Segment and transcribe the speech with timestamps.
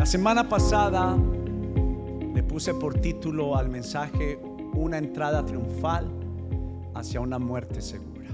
[0.00, 4.40] La semana pasada le puse por título al mensaje
[4.72, 6.10] Una entrada triunfal
[6.94, 8.30] hacia una muerte segura.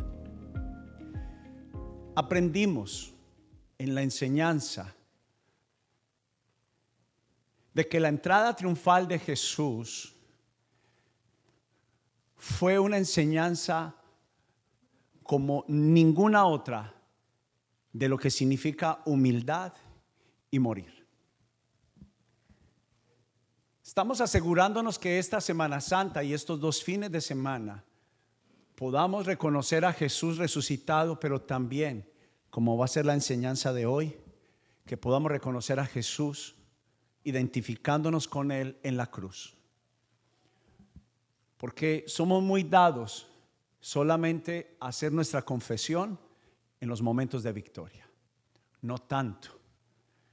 [2.14, 3.12] Aprendimos
[3.78, 4.94] en la enseñanza
[7.74, 10.14] de que la entrada triunfal de Jesús
[12.36, 13.96] fue una enseñanza
[15.24, 16.94] como ninguna otra
[17.92, 19.72] de lo que significa humildad
[20.48, 20.95] y morir.
[23.86, 27.84] Estamos asegurándonos que esta Semana Santa y estos dos fines de semana
[28.74, 32.04] podamos reconocer a Jesús resucitado, pero también,
[32.50, 34.16] como va a ser la enseñanza de hoy,
[34.86, 36.56] que podamos reconocer a Jesús
[37.22, 39.54] identificándonos con Él en la cruz.
[41.56, 43.28] Porque somos muy dados
[43.78, 46.18] solamente a hacer nuestra confesión
[46.80, 48.10] en los momentos de victoria,
[48.82, 49.60] no tanto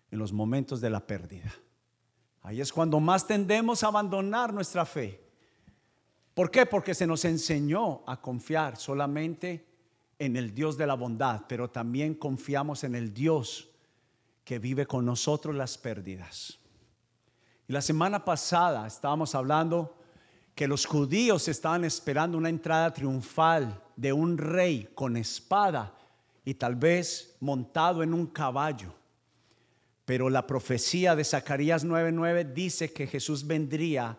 [0.10, 1.54] en los momentos de la pérdida.
[2.44, 5.24] Ahí es cuando más tendemos a abandonar nuestra fe.
[6.34, 6.66] ¿Por qué?
[6.66, 9.66] Porque se nos enseñó a confiar solamente
[10.20, 13.70] en el Dios de la bondad, pero también confiamos en el Dios
[14.44, 16.60] que vive con nosotros las pérdidas.
[17.68, 19.96] Y la semana pasada estábamos hablando
[20.54, 25.96] que los judíos estaban esperando una entrada triunfal de un rey con espada
[26.44, 28.94] y tal vez montado en un caballo.
[30.06, 34.18] Pero la profecía de Zacarías 9:9 dice que Jesús vendría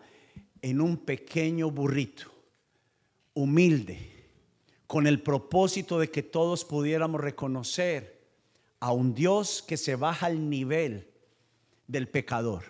[0.61, 2.31] en un pequeño burrito,
[3.33, 4.29] humilde,
[4.87, 8.21] con el propósito de que todos pudiéramos reconocer
[8.79, 11.07] a un Dios que se baja al nivel
[11.87, 12.63] del pecador.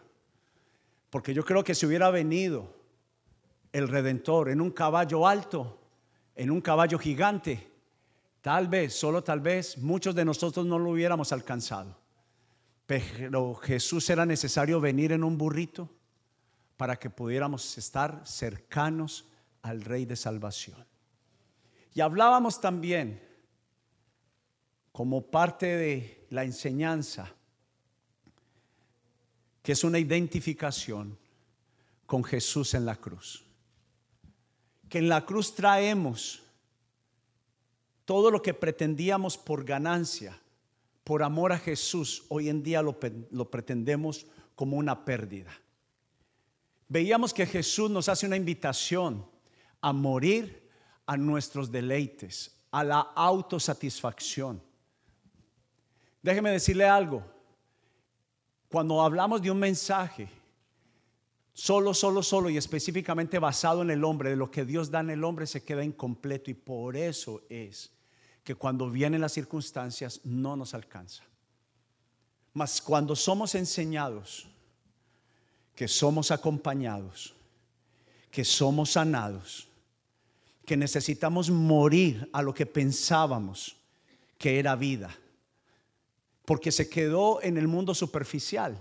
[1.10, 2.74] Porque yo creo que si hubiera venido
[3.72, 5.80] el Redentor en un caballo alto,
[6.36, 7.76] en un caballo gigante,
[8.46, 11.98] Tal vez, solo tal vez, muchos de nosotros no lo hubiéramos alcanzado.
[12.86, 15.90] Pero Jesús era necesario venir en un burrito
[16.78, 19.26] para que pudiéramos estar cercanos
[19.62, 20.86] al Rey de Salvación.
[21.94, 23.22] Y hablábamos también,
[24.92, 27.34] como parte de la enseñanza,
[29.64, 31.18] que es una identificación
[32.06, 33.44] con Jesús en la cruz.
[34.90, 36.44] Que en la cruz traemos
[38.06, 40.40] todo lo que pretendíamos por ganancia,
[41.06, 43.00] por amor a Jesús, hoy en día lo,
[43.52, 45.52] pretendemos como una pérdida.
[46.88, 49.24] Veíamos que Jesús nos hace una invitación
[49.82, 50.68] a morir
[51.06, 54.60] a nuestros deleites, a la autosatisfacción.
[56.24, 57.24] Déjeme decirle algo.
[58.68, 60.28] Cuando hablamos de un mensaje,
[61.54, 65.12] solo, solo, solo y específicamente basado en el hombre, de lo que Dios da en
[65.12, 67.92] el hombre, se queda incompleto y por eso es
[68.46, 71.24] que cuando vienen las circunstancias no nos alcanza.
[72.54, 74.48] Mas cuando somos enseñados,
[75.76, 77.36] que somos acompañados,
[78.30, 79.68] que somos sanados,
[80.64, 83.76] que necesitamos morir a lo que pensábamos
[84.38, 85.14] que era vida,
[86.46, 88.78] porque se quedó en el mundo superficial,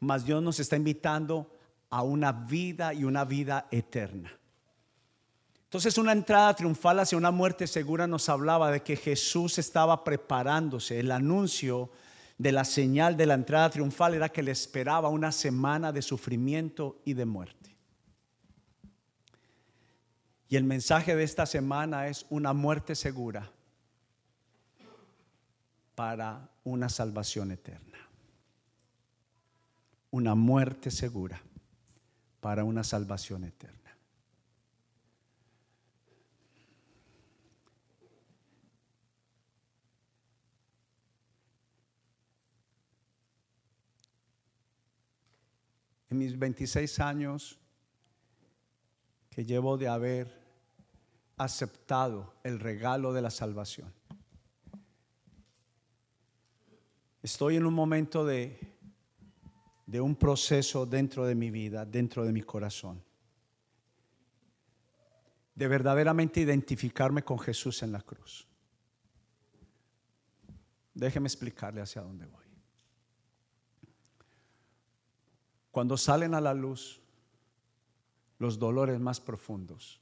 [0.00, 1.50] mas Dios nos está invitando
[1.88, 4.37] a una vida y una vida eterna.
[5.68, 10.98] Entonces una entrada triunfal hacia una muerte segura nos hablaba de que Jesús estaba preparándose.
[10.98, 11.90] El anuncio
[12.38, 17.02] de la señal de la entrada triunfal era que le esperaba una semana de sufrimiento
[17.04, 17.76] y de muerte.
[20.48, 23.52] Y el mensaje de esta semana es una muerte segura
[25.94, 27.98] para una salvación eterna.
[30.10, 31.42] Una muerte segura
[32.40, 33.78] para una salvación eterna.
[46.07, 47.58] en mis 26 años
[49.30, 50.38] que llevo de haber
[51.36, 53.92] aceptado el regalo de la salvación.
[57.22, 58.58] Estoy en un momento de,
[59.86, 63.02] de un proceso dentro de mi vida, dentro de mi corazón,
[65.54, 68.46] de verdaderamente identificarme con Jesús en la cruz.
[70.94, 72.47] Déjeme explicarle hacia dónde voy.
[75.70, 77.00] Cuando salen a la luz
[78.38, 80.00] los dolores más profundos,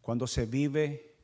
[0.00, 1.14] cuando se vive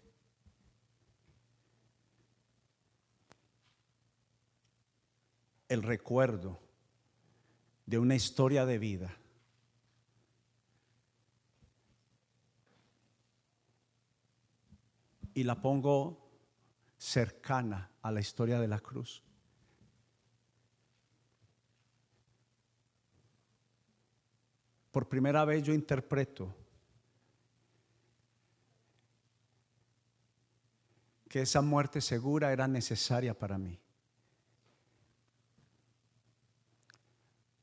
[5.69, 6.59] el recuerdo
[7.87, 9.17] de una historia de vida,
[15.39, 16.29] y la pongo
[16.97, 19.23] cercana a la historia de la cruz
[24.99, 26.53] por primera vez yo interpreto
[31.29, 33.79] que esa muerte segura era necesaria para mí.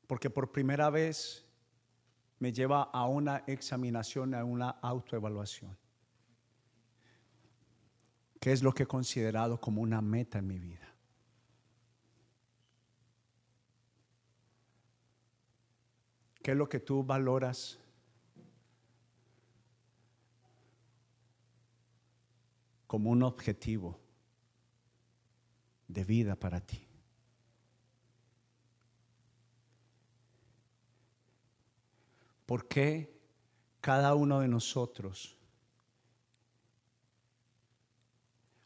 [0.06, 1.44] Porque por primera vez
[2.38, 5.76] me lleva a una examinación, a una autoevaluación.
[8.40, 10.95] ¿Qué es lo que he considerado como una meta en mi vida?
[16.46, 17.76] ¿Qué es lo que tú valoras?
[22.86, 23.98] como un objetivo
[25.88, 26.86] de vida para ti.
[32.46, 33.12] ¿Por qué
[33.80, 35.36] cada uno de nosotros,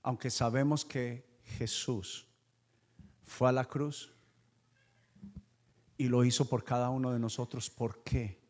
[0.02, 1.24] aunque sabemos que
[1.56, 2.26] Jesús
[3.24, 4.12] fue a la cruz
[6.00, 8.40] y lo hizo por cada uno de nosotros, ¿por qué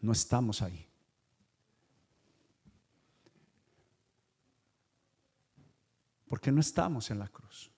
[0.00, 0.88] no estamos ahí?
[6.26, 7.70] ¿Por qué no estamos en la cruz?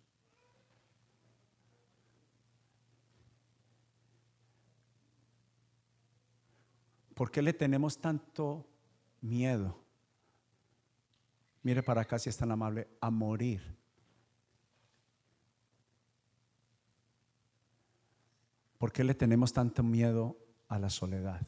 [7.12, 8.68] ¿Por qué le tenemos tanto
[9.20, 9.82] miedo?
[11.64, 13.76] Mire para acá si es tan amable, a morir.
[18.78, 20.37] ¿Por qué le tenemos tanto miedo
[20.69, 21.46] a la soledad?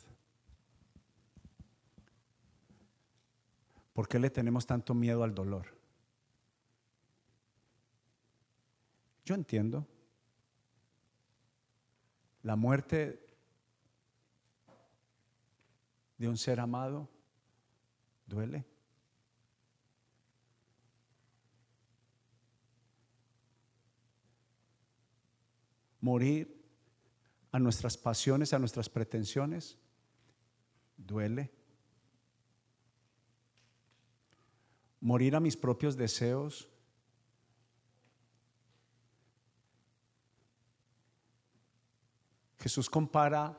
[3.93, 5.67] ¿Por qué le tenemos tanto miedo al dolor?
[9.25, 9.87] Yo entiendo.
[12.43, 13.27] La muerte
[16.17, 17.09] de un ser amado
[18.27, 18.65] duele.
[26.01, 26.58] Morir
[27.53, 29.79] a nuestras pasiones, a nuestras pretensiones,
[30.97, 31.51] duele.
[35.01, 36.69] Morir a mis propios deseos,
[42.59, 43.57] Jesús compara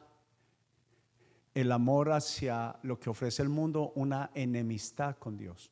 [1.53, 5.71] el amor hacia lo que ofrece el mundo, una enemistad con Dios.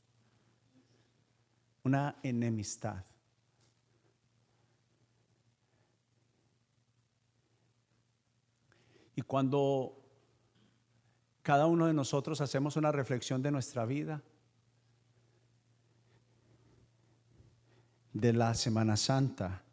[1.84, 3.04] Una enemistad.
[9.18, 9.98] Y cuando
[11.42, 14.22] cada uno de nosotros hacemos una reflexión de nuestra vida,
[18.14, 19.64] de la Semana Santa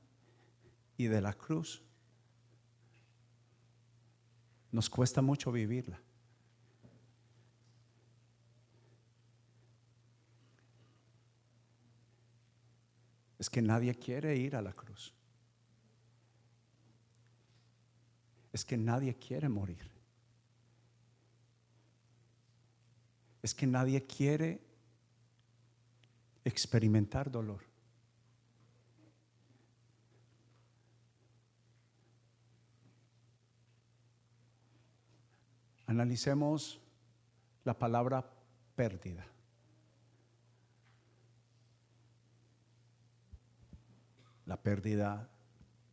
[0.97, 1.83] y de la cruz,
[4.73, 6.01] nos cuesta mucho vivirla.
[13.39, 15.13] Es que nadie quiere ir a la cruz.
[18.55, 19.91] Es que nadie quiere morir.
[23.43, 24.65] Es que nadie quiere
[26.45, 27.63] experimentar dolor.
[35.87, 36.81] Analicemos
[37.65, 38.25] la palabra
[38.77, 39.27] pérdida.
[44.47, 45.29] La pérdida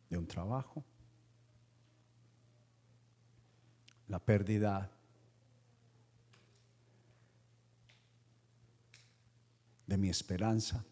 [0.08, 0.84] de un trabajo,
[4.12, 4.90] la pérdida
[9.86, 10.84] de mi esperanza.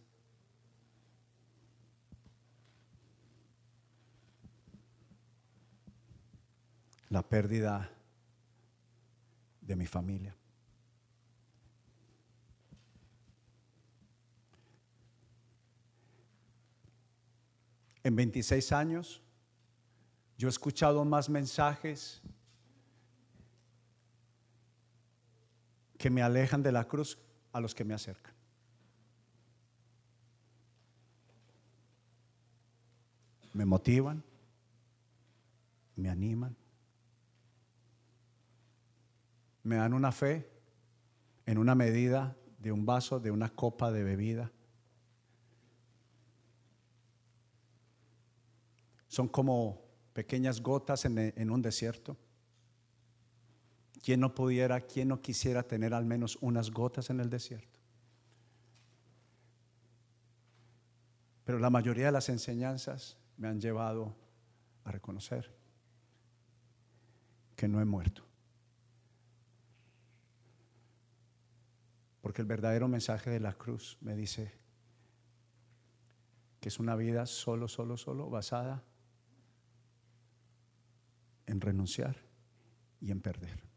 [7.11, 7.91] La pérdida
[9.61, 10.35] de mi familia.
[18.03, 19.21] En 26 años,
[20.39, 22.23] yo he escuchado más mensajes
[26.01, 27.19] que me alejan de la cruz
[27.53, 28.33] a los que me acercan.
[33.53, 34.25] Me motivan,
[35.97, 36.57] me animan,
[39.63, 40.51] me dan una fe
[41.45, 44.51] en una medida de un vaso, de una copa de bebida.
[49.07, 49.83] Son como
[50.15, 52.17] pequeñas gotas en, un desierto.
[54.03, 57.79] ¿Quién no pudiera, quién no quisiera tener al menos unas gotas en el desierto?
[61.45, 64.15] Pero la mayoría de las enseñanzas me han llevado
[64.85, 65.55] a reconocer
[67.57, 68.25] que no he muerto.
[72.21, 74.53] Porque el verdadero mensaje de la cruz me dice
[76.61, 78.85] que es una vida solo, solo, solo basada
[81.47, 82.17] en renunciar
[83.01, 83.70] y en perder.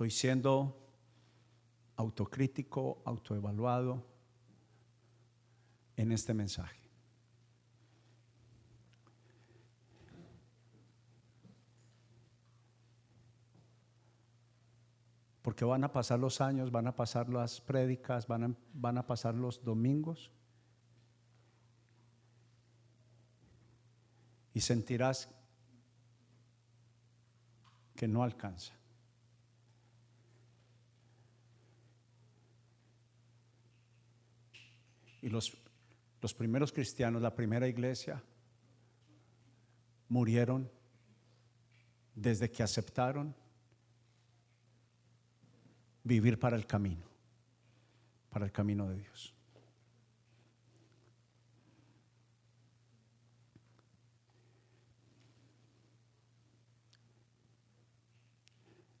[0.00, 0.74] Estoy siendo
[1.96, 4.02] autocrítico, autoevaluado
[5.94, 6.80] en este mensaje.
[15.42, 19.06] Porque van a pasar los años, van a pasar las prédicas, van a, van a
[19.06, 20.30] pasar los domingos.
[24.54, 25.28] Y sentirás
[27.94, 28.79] que no alcanza.
[35.22, 35.56] Y los,
[36.20, 38.22] los primeros cristianos, la primera iglesia,
[40.08, 40.70] murieron
[42.14, 43.34] desde que aceptaron
[46.02, 47.06] vivir para el camino,
[48.28, 49.34] para el camino de Dios.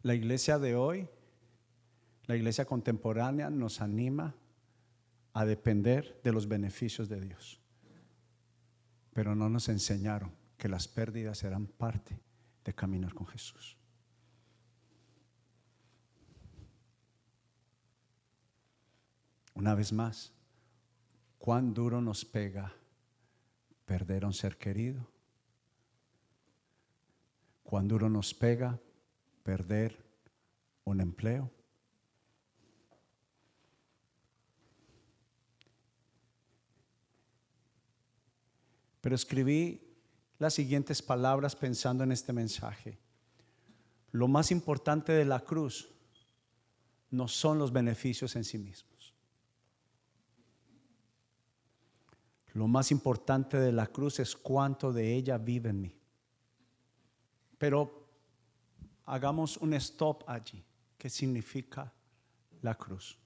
[0.02, 1.08] La iglesia de hoy,
[2.24, 4.34] la iglesia contemporánea nos anima
[5.32, 7.60] a depender de los beneficios de Dios.
[9.12, 12.20] Pero no nos enseñaron que las pérdidas eran parte
[12.64, 13.76] de caminar con Jesús.
[19.54, 20.32] Una vez más,
[21.38, 22.72] cuán duro nos pega
[23.84, 25.06] perder a un ser querido.
[27.62, 28.78] Cuán duro nos pega
[29.42, 30.04] perder
[30.84, 31.50] un empleo.
[39.00, 39.80] Pero escribí
[40.38, 42.98] las siguientes palabras pensando en este mensaje.
[44.12, 45.88] Lo más importante de la cruz
[47.10, 49.14] no son los beneficios en sí mismos.
[52.52, 55.96] Lo más importante de la cruz es cuánto de ella vive en mí.
[57.58, 58.08] Pero
[59.04, 60.64] hagamos un stop allí.
[60.98, 61.92] ¿Qué significa
[62.62, 63.18] la cruz?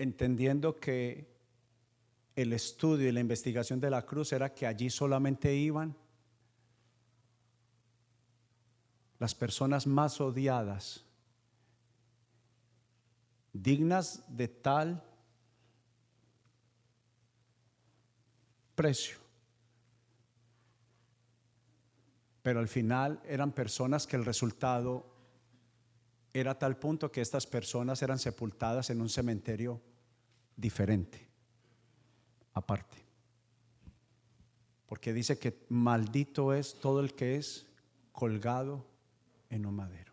[0.00, 1.28] Entendiendo que
[2.34, 5.94] el estudio y la investigación de la cruz era que allí solamente iban
[9.18, 11.04] las personas más odiadas,
[13.52, 15.04] dignas de tal
[18.74, 19.18] precio.
[22.40, 25.04] Pero al final eran personas que el resultado
[26.32, 29.89] era tal punto que estas personas eran sepultadas en un cementerio
[30.60, 31.28] diferente,
[32.52, 32.98] aparte.
[34.86, 37.66] Porque dice que maldito es todo el que es
[38.12, 38.84] colgado
[39.48, 40.12] en un madero.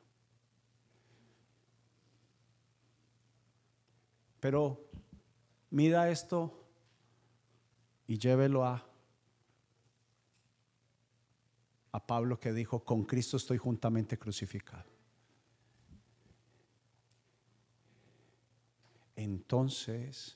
[4.40, 4.90] Pero
[5.72, 6.64] mida esto
[8.08, 8.88] y llévelo a
[11.98, 14.97] a Pablo que dijo, con Cristo estoy juntamente crucificado.
[19.48, 20.36] Entonces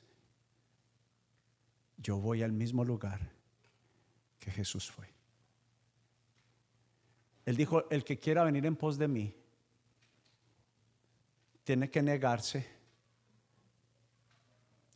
[1.98, 3.20] yo voy al mismo lugar
[4.39, 5.06] que Jesús fue.
[7.46, 9.36] Él dijo, el que quiera venir en pos de mí,
[11.65, 12.65] tiene que negarse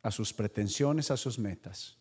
[0.02, 1.98] a sus pretensiones, a sus metas.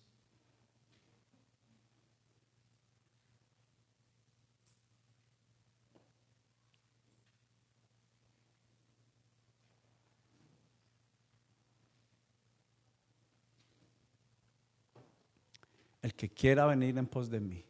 [16.05, 17.65] El que quiera venir en pos de mí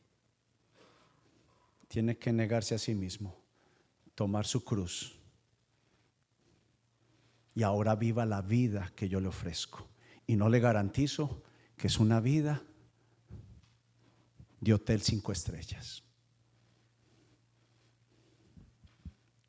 [1.86, 3.40] tiene que negarse a sí mismo,
[4.16, 5.16] tomar su cruz
[7.54, 9.86] y ahora viva la vida que yo le ofrezco.
[10.26, 11.44] Y no le garantizo
[11.76, 12.60] que es una vida
[14.60, 16.02] de hotel cinco estrellas.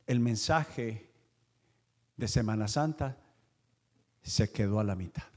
[0.06, 1.10] El mensaje
[2.16, 3.18] de Semana Santa
[4.22, 5.35] se quedó a la mitad.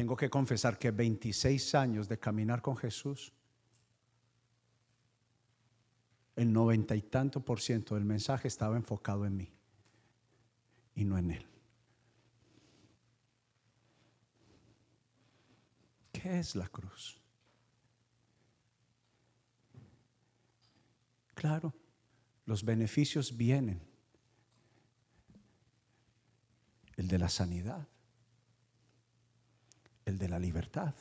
[0.00, 3.34] Tengo que confesar que 26 años de caminar con Jesús,
[6.36, 9.52] el noventa y tanto por ciento del mensaje estaba enfocado en mí
[10.94, 11.46] y no en Él.
[16.10, 17.20] ¿Qué es la cruz?
[21.34, 21.74] Claro,
[22.46, 23.82] los beneficios vienen.
[26.96, 27.86] El de la sanidad
[30.10, 30.94] el de la libertad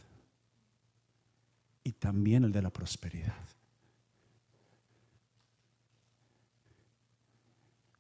[1.83, 3.35] y también el de la prosperidad.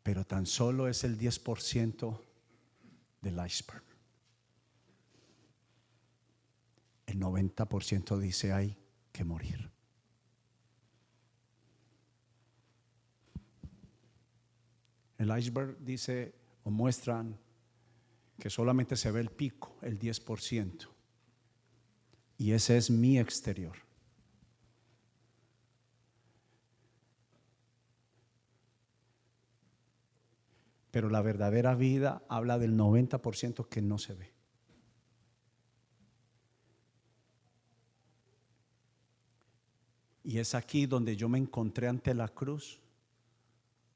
[0.09, 2.19] pero tan solo es el 10%
[3.21, 3.83] del iceberg.
[7.05, 8.75] El 90% dice hay
[9.11, 9.69] que morir.
[15.19, 17.37] El iceberg dice o muestran
[18.39, 20.87] que solamente se ve el pico, el 10%.
[22.39, 23.75] Y ese es mi exterior.
[30.89, 34.33] Pero la verdadera vida habla del 90% que no se ve.
[40.23, 42.79] Y es aquí donde yo me encontré ante la cruz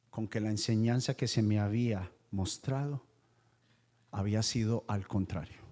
[0.09, 3.05] con que la enseñanza que se me había mostrado
[4.12, 5.62] había sido al contrario.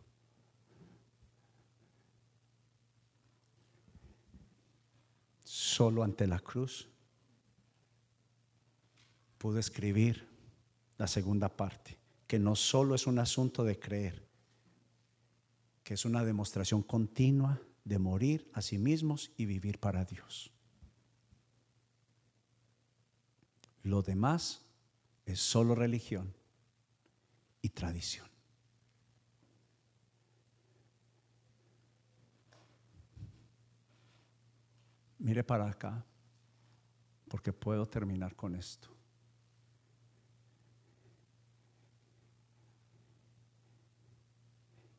[5.71, 6.89] Solo ante la cruz
[9.37, 10.27] pude escribir
[10.97, 11.97] la segunda parte,
[12.27, 14.21] que no solo es un asunto de creer,
[15.81, 20.51] que es una demostración continua de morir a sí mismos y vivir para Dios.
[23.83, 24.65] Lo demás
[25.25, 26.33] es solo religión
[27.61, 28.30] y tradición.
[35.21, 36.03] Mire para acá,
[37.29, 38.89] porque puedo terminar con esto.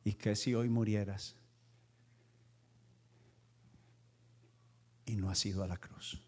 [0.05, 1.35] ¿Y qué si hoy murieras
[5.05, 6.25] y no has ido a la cruz?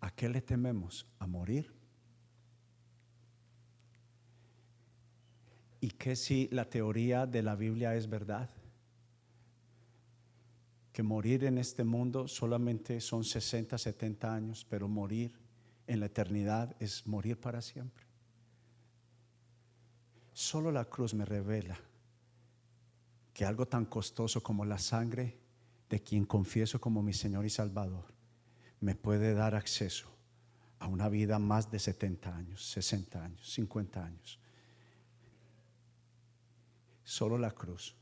[0.00, 1.08] ¿A qué le tememos?
[1.18, 1.74] ¿A morir?
[5.84, 8.48] ¿Y qué si la teoría de la Biblia es verdad?
[10.94, 15.34] Que morir en este mundo solamente son 60, 70 años, pero morir
[15.86, 18.06] en la eternidad es morir para siempre.
[20.32, 21.78] Solo la cruz me revela
[23.34, 25.38] que algo tan costoso como la sangre
[25.90, 28.06] de quien confieso como mi Señor y Salvador
[28.80, 30.08] me puede dar acceso
[30.78, 34.40] a una vida más de 70 años, 60 años, 50 años.
[37.04, 37.94] Solo la cruz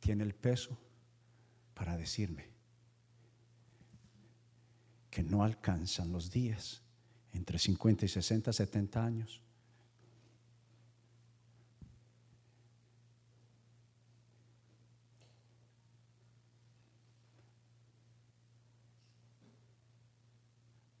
[0.00, 0.78] tiene el peso
[1.74, 2.48] para decirme
[5.10, 6.82] que no alcanzan los días
[7.32, 9.42] entre 50 y 60, 70 años.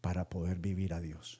[0.00, 1.38] para poder vivir a Dios.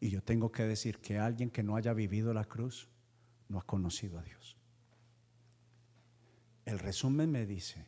[0.00, 2.88] Y yo tengo que decir que alguien que no haya vivido la cruz
[3.48, 4.56] no ha conocido a Dios.
[6.64, 7.86] El resumen me dice,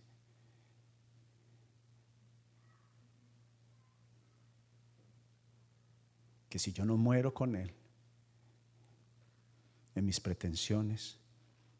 [6.53, 7.72] que si yo no muero con Él,
[9.94, 11.18] en mis pretensiones,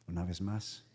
[0.07, 0.87] una vez más,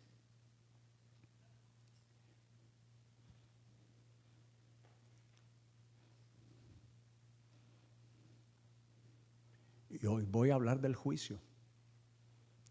[10.07, 11.39] hoy voy a hablar del juicio,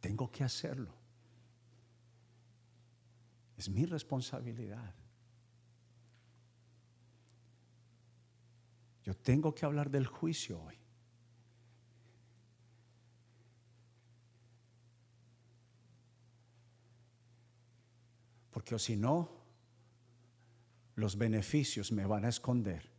[0.00, 0.94] tengo que hacerlo.
[3.56, 4.94] Es mi responsabilidad.
[9.02, 10.76] Yo tengo que hablar del juicio hoy.
[18.50, 19.30] Porque o si no,
[20.96, 22.90] los beneficios me van a esconder.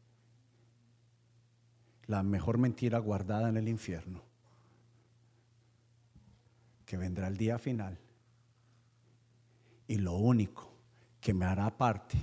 [2.06, 4.23] La mejor mentira guardada en el infierno,
[6.88, 8.00] que vendrá el día final.
[9.88, 10.73] Y lo único
[11.19, 12.17] que me hará parte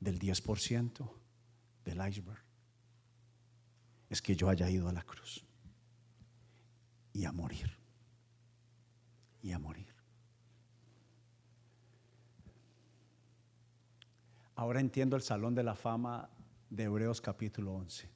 [0.00, 1.08] del 10%
[1.84, 2.42] del iceberg
[4.08, 5.44] es que yo haya ido a la cruz
[7.12, 7.70] y a morir.
[9.42, 9.92] Y a morir.
[14.56, 16.30] Ahora entiendo el salón de la fama
[16.70, 18.08] de Hebreos capítulo 11.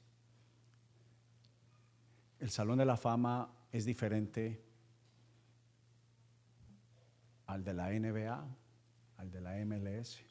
[2.39, 4.62] El salón de la fama es diferente
[7.53, 8.47] al de la NBA,
[9.17, 10.23] al de la MLS.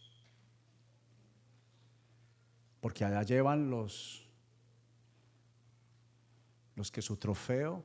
[2.80, 4.28] Porque allá llevan los,
[6.74, 7.84] los que su trofeo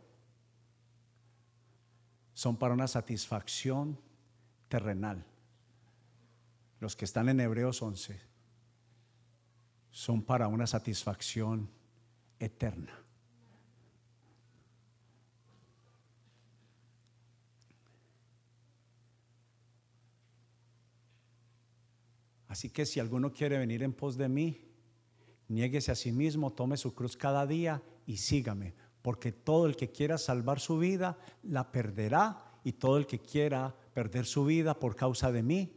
[2.34, 4.00] son para una satisfacción
[4.70, 5.24] terrenal.
[6.80, 8.20] Los que están en Hebreos 11
[9.92, 11.70] son para una satisfacción
[12.40, 13.07] eterna.
[22.48, 24.62] Así que si alguno quiere venir en pos de mí,
[25.50, 29.92] niéguese a sí mismo, tome su cruz cada día y sígame, porque todo el que
[29.92, 34.96] quiera salvar su vida la perderá y todo el que quiera perder su vida por
[34.96, 35.76] causa de mí,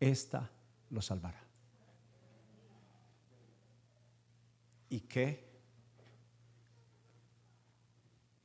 [0.00, 0.50] ésta
[0.90, 1.44] lo salvará.
[4.88, 5.44] ¿Y qué?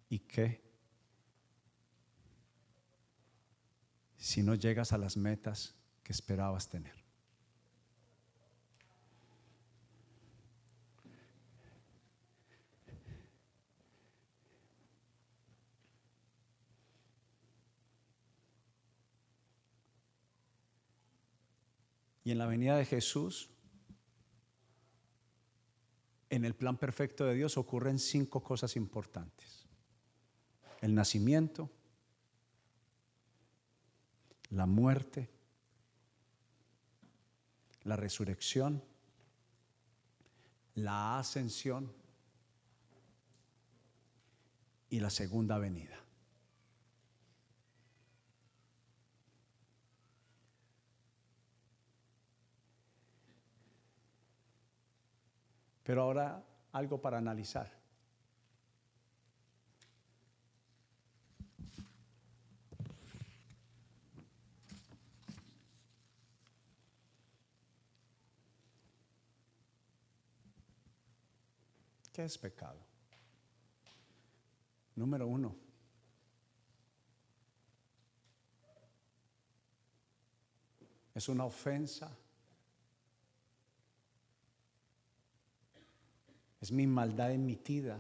[0.10, 0.62] ¿Y qué?
[4.18, 7.01] Si no llegas a las metas que esperabas tener.
[22.32, 23.50] En la venida de Jesús,
[26.30, 29.68] en el plan perfecto de Dios ocurren cinco cosas importantes.
[30.80, 31.70] El nacimiento,
[34.50, 35.30] la muerte,
[37.84, 38.82] la resurrección,
[40.76, 41.92] la ascensión
[44.90, 46.02] y la segunda venida.
[55.92, 57.70] Pero ahora algo para analizar.
[72.14, 72.80] ¿Qué es pecado?
[74.96, 75.54] Número uno.
[81.14, 82.18] Es una ofensa
[86.62, 88.00] Es mi maldad emitida.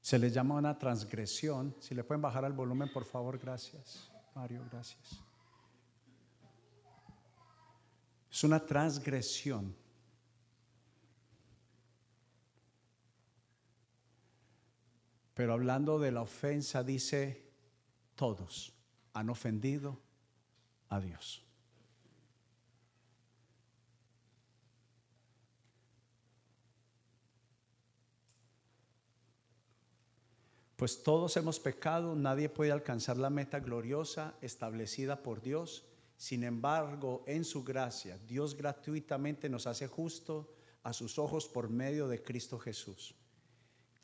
[0.00, 1.74] Se le llama una transgresión.
[1.80, 4.08] Si le pueden bajar al volumen, por favor, gracias.
[4.36, 5.20] Mario, gracias.
[8.30, 9.74] Es una transgresión.
[15.34, 17.50] Pero hablando de la ofensa, dice,
[18.14, 18.72] todos
[19.12, 20.05] han ofendido
[20.88, 21.42] a Dios.
[30.76, 35.84] Pues todos hemos pecado, nadie puede alcanzar la meta gloriosa establecida por Dios.
[36.18, 42.08] Sin embargo, en su gracia, Dios gratuitamente nos hace justo a sus ojos por medio
[42.08, 43.14] de Cristo Jesús,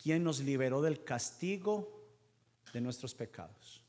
[0.02, 2.06] quien nos liberó del castigo
[2.72, 3.81] de nuestros pecados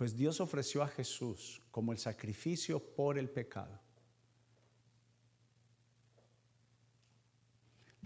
[0.00, 3.78] Pues Dios ofreció a Jesús como el sacrificio por el pecado.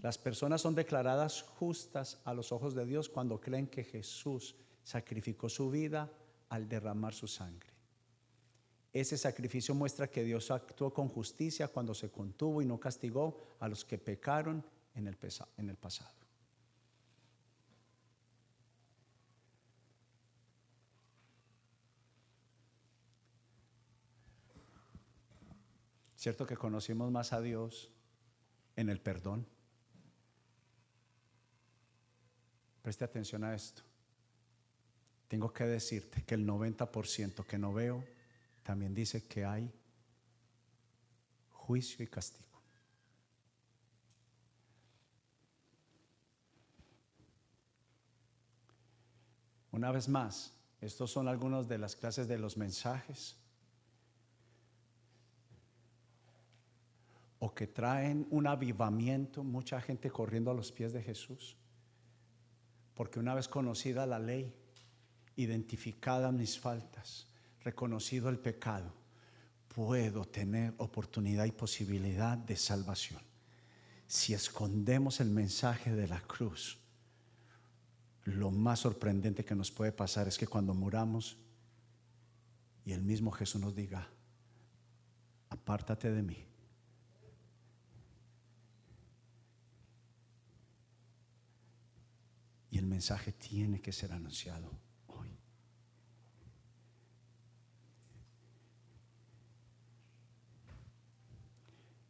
[0.01, 5.47] Las personas son declaradas justas a los ojos de Dios cuando creen que Jesús sacrificó
[5.47, 6.11] su vida
[6.49, 7.69] al derramar su sangre.
[8.91, 13.69] Ese sacrificio muestra que Dios actuó con justicia cuando se contuvo y no castigó a
[13.69, 15.15] los que pecaron en el,
[15.77, 16.24] pasado.
[26.25, 27.91] ¿Cierto que conocimos más a Dios
[28.75, 29.45] en el perdón?
[32.81, 33.83] Preste atención a esto.
[35.27, 38.03] Tengo que decirte que el 90% que no veo
[38.63, 39.71] también dice que hay
[41.51, 42.59] juicio y castigo.
[49.71, 53.37] Una vez más, estos son algunos de las clases de los mensajes
[57.45, 61.55] o que traen un avivamiento, mucha gente corriendo a los pies de Jesús.
[62.95, 64.51] Porque una vez conocida la ley,
[65.35, 67.27] identificadas mis faltas,
[67.61, 68.91] reconocido el pecado,
[69.67, 73.21] puedo tener oportunidad y posibilidad de salvación.
[74.07, 76.79] Si escondemos el mensaje de la cruz,
[78.23, 81.37] lo más sorprendente que nos puede pasar es que cuando muramos
[82.85, 84.09] y el mismo Jesús nos diga,
[85.51, 86.43] apártate de mí,
[92.75, 94.69] Y el mensaje tiene que ser anunciado
[95.07, 95.29] hoy.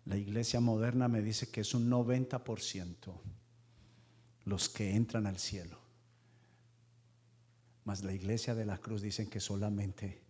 [0.06, 3.14] La iglesia moderna me dice que es un 90%
[4.46, 5.78] los que entran al cielo.
[7.84, 10.24] Mas la iglesia de la cruz dicen que solamente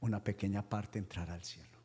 [0.00, 1.75] una pequeña parte entrará al cielo.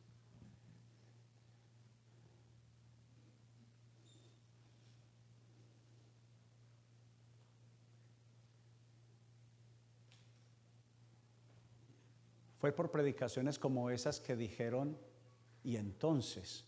[12.62, 14.96] Fue por predicaciones como esas que dijeron,
[15.64, 16.64] y entonces,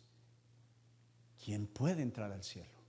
[1.45, 2.81] ¿quién puede entrar al cielo?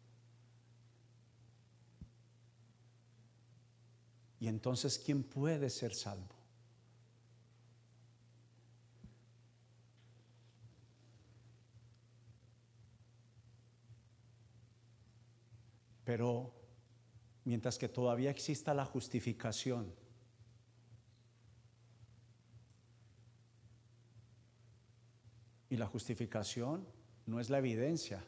[4.40, 6.34] Y entonces, ¿quién puede ser salvo?
[16.06, 16.56] Pero
[17.44, 19.94] mientras que todavía exista la justificación,
[25.70, 26.86] y la justificación
[27.26, 28.24] no es la evidencia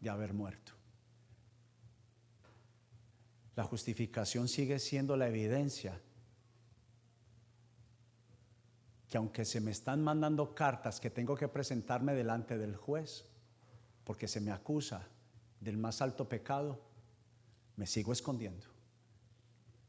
[0.00, 0.72] de haber muerto.
[3.56, 6.00] La justificación sigue siendo la evidencia
[9.08, 13.24] que aunque se me están mandando cartas que tengo que presentarme delante del juez,
[14.02, 15.06] porque se me acusa
[15.60, 16.80] del más alto pecado,
[17.76, 18.66] me sigo escondiendo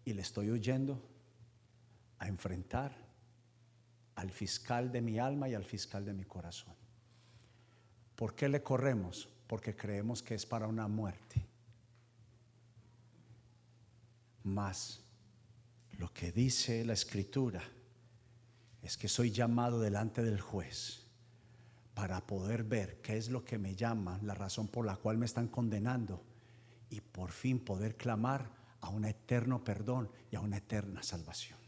[0.06, 1.02] y le estoy huyendo
[2.20, 2.96] a enfrentar
[4.14, 6.85] al fiscal de mi alma y al fiscal de mi corazón.
[8.16, 9.30] ¿Por qué le corremos?
[9.48, 11.46] Porque creemos que es para una muerte.
[14.44, 15.02] Más
[15.98, 17.64] lo que dice la escritura
[18.82, 21.02] es que soy llamado delante del juez
[21.94, 25.26] para poder ver qué es lo que me llama, la razón por la cual me
[25.26, 26.22] están condenando
[26.90, 28.52] y por fin poder clamar
[28.82, 31.65] a un eterno perdón y a una eterna salvación.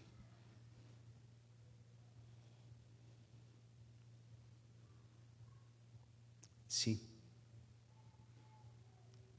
[6.78, 7.10] Sí,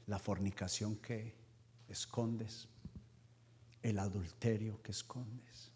[0.08, 1.36] la fornicación que
[1.88, 2.66] escondes,
[3.80, 5.70] el adulterio que escondes,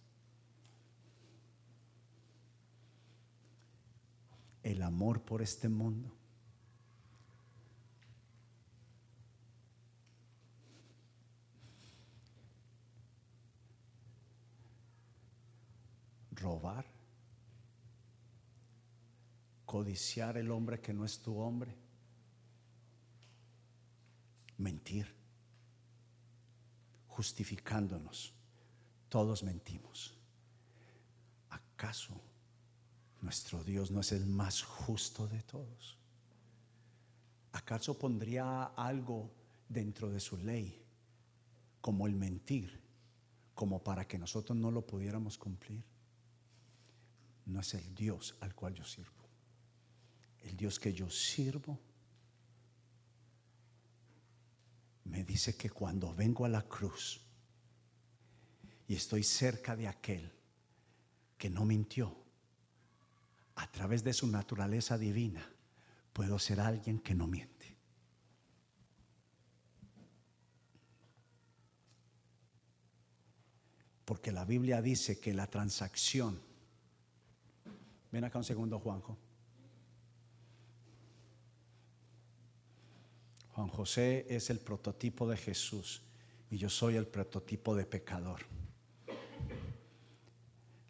[4.65, 6.13] el amor por este mundo.
[16.33, 16.92] robar,
[19.73, 21.75] codiciar el hombre que no es tu hombre,
[24.59, 25.07] mentir,
[27.07, 28.35] justificándonos.
[29.09, 30.15] Todos mentimos.
[31.49, 32.21] ¿Acaso
[33.23, 35.97] nuestro Dios no es el más justo de todos?
[37.53, 39.31] ¿Acaso pondría algo
[39.71, 40.85] dentro de su ley
[41.81, 42.79] como el mentir,
[43.55, 45.83] como para que nosotros no lo pudiéramos cumplir?
[47.47, 49.22] No es el Dios al cual yo sirvo.
[50.43, 51.79] El Dios que yo sirvo
[55.05, 57.21] me dice que cuando vengo a la cruz
[58.89, 60.33] y estoy cerca de aquel
[61.39, 62.17] que no mintió,
[63.57, 65.49] a través de su naturaleza divina,
[66.13, 67.77] puedo ser alguien que no miente.
[74.05, 76.41] Porque la Biblia dice que la transacción,
[78.11, 79.17] ven acá un segundo Juanjo,
[83.63, 86.03] Juan José es el prototipo de Jesús
[86.51, 88.41] y yo soy el prototipo de pecador.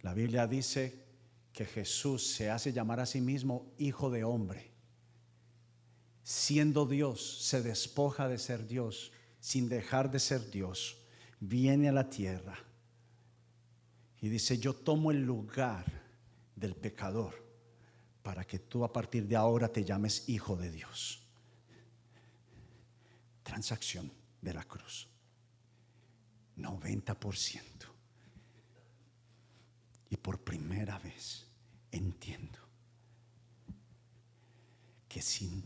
[0.00, 1.04] La Biblia dice
[1.52, 4.70] que Jesús se hace llamar a sí mismo hijo de hombre.
[6.22, 10.96] Siendo Dios, se despoja de ser Dios, sin dejar de ser Dios,
[11.40, 12.56] viene a la tierra
[14.18, 15.84] y dice, yo tomo el lugar
[16.56, 17.34] del pecador
[18.22, 21.21] para que tú a partir de ahora te llames hijo de Dios
[23.52, 24.10] transacción
[24.40, 25.06] de la cruz.
[26.56, 27.60] 90%.
[30.08, 31.44] Y por primera vez
[31.90, 32.58] entiendo
[35.06, 35.62] que sin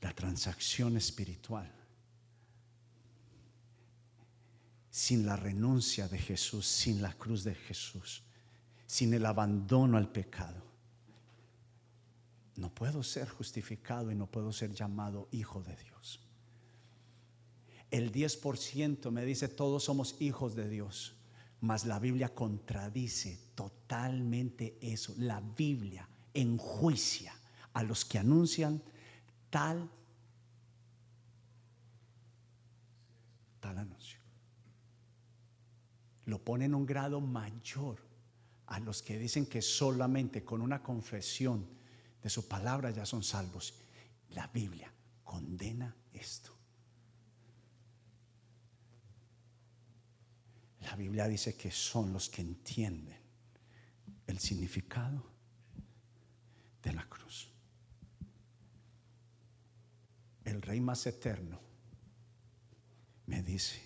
[0.00, 1.68] la transacción espiritual,
[4.88, 8.22] sin la renuncia de Jesús, sin la cruz de Jesús,
[8.86, 10.62] sin el abandono al pecado,
[12.54, 16.21] no puedo ser justificado y no puedo ser llamado hijo de Dios.
[17.92, 21.14] El 10% me dice todos somos hijos de Dios,
[21.60, 25.14] mas la Biblia contradice totalmente eso.
[25.18, 27.34] La Biblia enjuicia
[27.74, 28.82] a los que anuncian
[29.50, 29.90] tal
[33.60, 34.18] tal anuncio.
[36.24, 37.98] Lo pone en un grado mayor
[38.68, 41.66] a los que dicen que solamente con una confesión
[42.22, 43.74] de su palabra ya son salvos.
[44.30, 44.90] La Biblia
[45.24, 46.51] condena esto.
[50.82, 53.18] La Biblia dice que son los que entienden
[54.26, 55.24] el significado
[56.82, 57.48] de la cruz.
[60.44, 61.60] El Rey más eterno
[63.26, 63.80] me dice,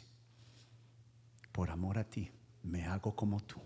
[1.53, 2.31] por amor a ti,
[2.63, 3.61] me hago como tú.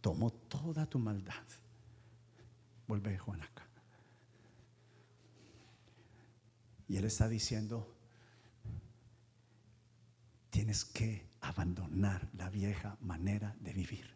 [0.00, 1.44] Tomo toda tu maldad.
[2.86, 3.66] Vuelve Juan acá.
[6.88, 7.91] Y él está diciendo,
[10.72, 14.08] tienes que abandonar la vieja manera de vivir.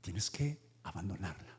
[0.00, 1.58] Tienes que abandonarla.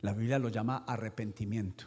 [0.00, 1.84] La Biblia lo llama arrepentimiento.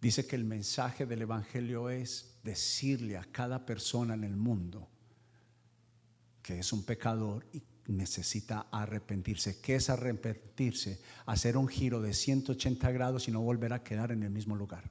[0.00, 4.88] Dice que el mensaje del Evangelio es decirle a cada persona en el mundo
[6.42, 9.60] que es un pecador y necesita arrepentirse.
[9.60, 11.00] ¿Qué es arrepentirse?
[11.26, 14.90] Hacer un giro de 180 grados y no volver a quedar en el mismo lugar.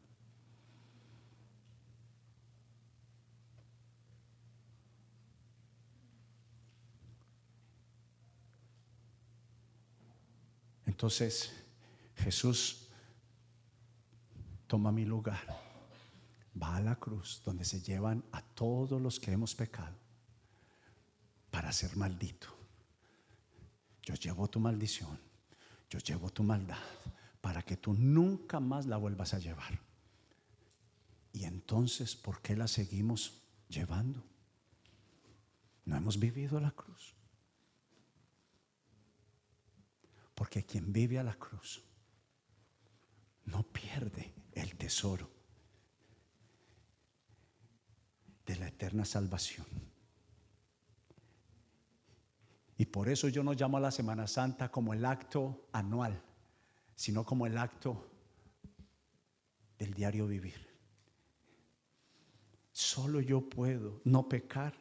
[10.88, 11.54] Entonces
[12.16, 12.88] Jesús
[14.66, 15.46] toma mi lugar,
[16.60, 19.96] va a la cruz donde se llevan a todos los que hemos pecado
[21.52, 22.57] para ser maldito.
[24.08, 25.20] Yo llevo tu maldición,
[25.90, 26.80] yo llevo tu maldad
[27.42, 29.82] para que tú nunca más la vuelvas a llevar.
[31.34, 34.24] Y entonces, ¿por qué la seguimos llevando?
[35.84, 37.16] No hemos vivido la cruz.
[40.36, 41.84] Porque quien vive a la cruz
[43.44, 45.30] no pierde el tesoro
[48.46, 49.68] de la eterna salvación.
[52.78, 56.22] Y por eso yo no llamo a la Semana Santa como el acto anual,
[56.96, 58.08] sino como el acto
[59.80, 60.68] del diario vivir.
[62.72, 64.76] Solo yo puedo no pecar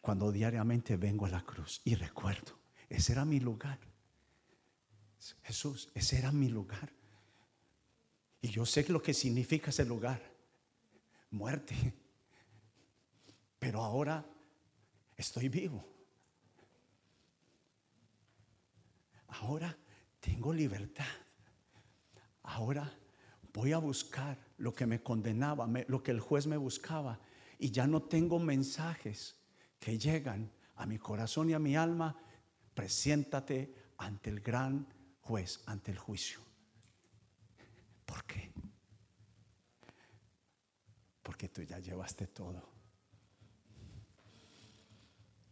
[0.00, 2.56] cuando diariamente vengo a la cruz y recuerdo,
[2.88, 3.80] ese era mi lugar.
[5.42, 6.92] Jesús, ese era mi lugar.
[8.40, 10.22] Y yo sé lo que significa ese lugar,
[11.30, 11.74] muerte.
[13.58, 14.24] Pero ahora
[15.16, 15.95] estoy vivo.
[19.28, 19.76] Ahora
[20.20, 21.04] tengo libertad.
[22.42, 22.92] Ahora
[23.52, 27.18] voy a buscar lo que me condenaba, lo que el juez me buscaba.
[27.58, 29.36] Y ya no tengo mensajes
[29.78, 32.16] que llegan a mi corazón y a mi alma.
[32.74, 34.86] Preséntate ante el gran
[35.20, 36.40] juez, ante el juicio.
[38.04, 38.52] ¿Por qué?
[41.22, 42.62] Porque tú ya llevaste todo.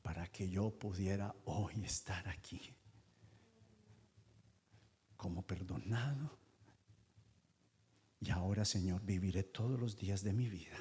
[0.03, 2.77] Para que yo pudiera hoy estar aquí
[5.25, 6.37] como perdonado.
[8.21, 10.77] Y ahora, Señor, viviré todos los días de mi vida.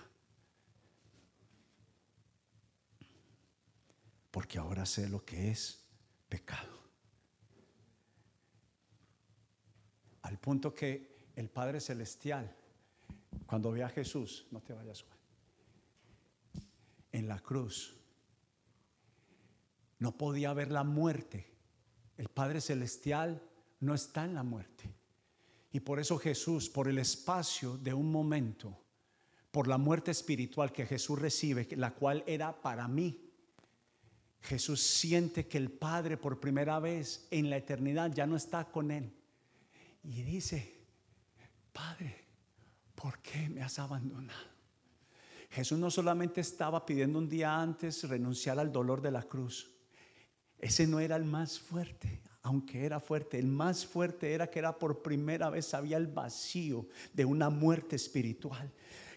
[4.31, 5.87] Porque ahora sé lo que es
[6.27, 6.77] pecado.
[10.23, 12.53] Al punto que el Padre Celestial,
[13.45, 15.05] cuando ve a Jesús, no te vayas,
[17.13, 17.95] en la cruz,
[19.99, 21.49] no podía ver la muerte.
[22.17, 23.41] El Padre Celestial
[23.83, 24.93] no está en la muerte.
[25.71, 28.79] Y por eso Jesús, por el espacio de un momento,
[29.51, 33.19] por la muerte espiritual que Jesús recibe, la cual era para mí,
[34.41, 38.91] Jesús siente que el Padre por primera vez en la eternidad ya no está con
[38.91, 39.13] él.
[40.03, 40.85] Y dice,
[41.71, 42.25] Padre,
[42.93, 44.53] ¿por qué me has abandonado?
[45.49, 49.71] Jesús no solamente estaba pidiendo un día antes renunciar al dolor de la cruz.
[50.57, 54.77] Ese no era el más fuerte aunque era fuerte, el más fuerte era que era
[54.77, 58.69] por primera vez sabía el vacío de una muerte espiritual.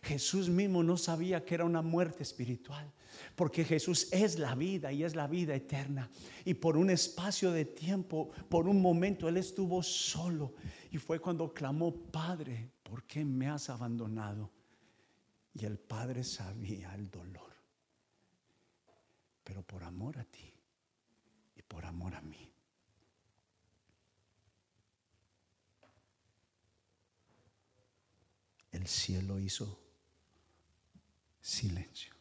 [0.02, 2.88] Jesús mismo no sabía que era una muerte espiritual,
[3.34, 6.08] porque Jesús es la vida y es la vida eterna.
[6.44, 10.54] Y por un espacio de tiempo, por un momento, Él estuvo solo.
[10.92, 14.52] Y fue cuando clamó, Padre, ¿por qué me has abandonado?
[15.52, 17.56] Y el Padre sabía el dolor.
[19.42, 20.54] Pero por amor a ti
[21.56, 22.55] y por amor a mí
[28.76, 29.82] el cielo hizo
[31.40, 32.14] silencio.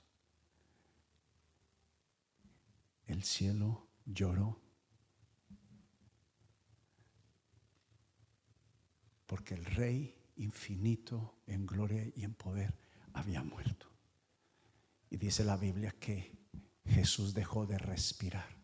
[3.05, 4.59] El cielo lloró
[9.25, 12.73] porque el Rey infinito en gloria y en poder
[13.13, 13.87] había muerto.
[15.09, 16.37] Y dice la Biblia que
[16.85, 18.54] Jesús dejó de respirar.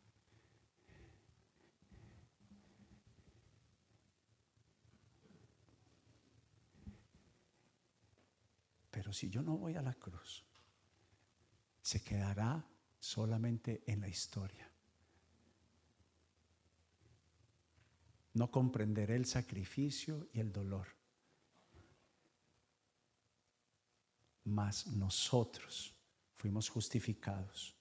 [8.92, 10.44] Pero si yo no voy a la cruz,
[11.82, 12.64] se quedará
[13.00, 14.70] solamente en la historia.
[18.34, 20.88] No comprenderé el sacrificio y el dolor.
[24.44, 25.94] Mas nosotros
[26.36, 27.76] fuimos justificados,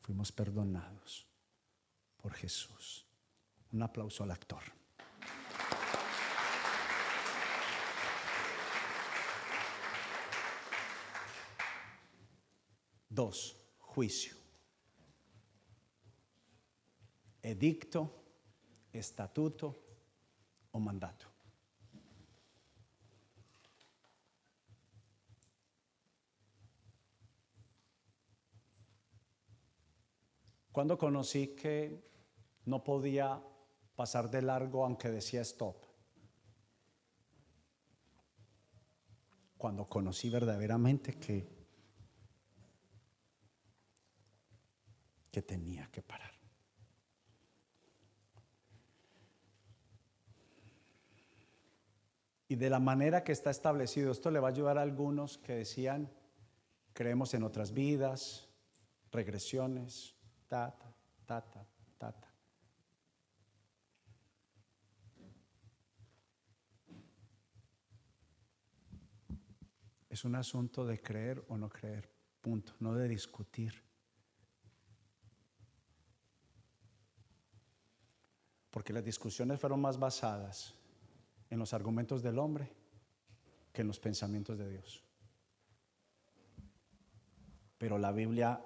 [0.00, 1.26] fuimos perdonados
[2.16, 3.06] por Jesús.
[3.72, 4.81] Un aplauso al actor.
[13.14, 14.34] Dos, juicio.
[17.42, 18.24] Edicto,
[18.90, 19.76] estatuto
[20.70, 21.26] o mandato.
[30.72, 32.10] Cuando conocí que
[32.64, 33.42] no podía
[33.94, 35.84] pasar de largo aunque decía stop.
[39.58, 41.61] Cuando conocí verdaderamente que
[45.32, 46.30] que tenía que parar.
[52.48, 55.54] Y de la manera que está establecido, esto le va a ayudar a algunos que
[55.54, 56.12] decían,
[56.92, 58.46] creemos en otras vidas,
[59.10, 60.14] regresiones,
[60.48, 61.66] tata, tata,
[61.96, 62.28] tata.
[70.10, 72.12] Es un asunto de creer o no creer,
[72.42, 73.91] punto, no de discutir.
[78.72, 80.74] Porque las discusiones fueron más basadas
[81.50, 82.72] en los argumentos del hombre
[83.70, 85.04] que en los pensamientos de Dios.
[87.76, 88.64] Pero la Biblia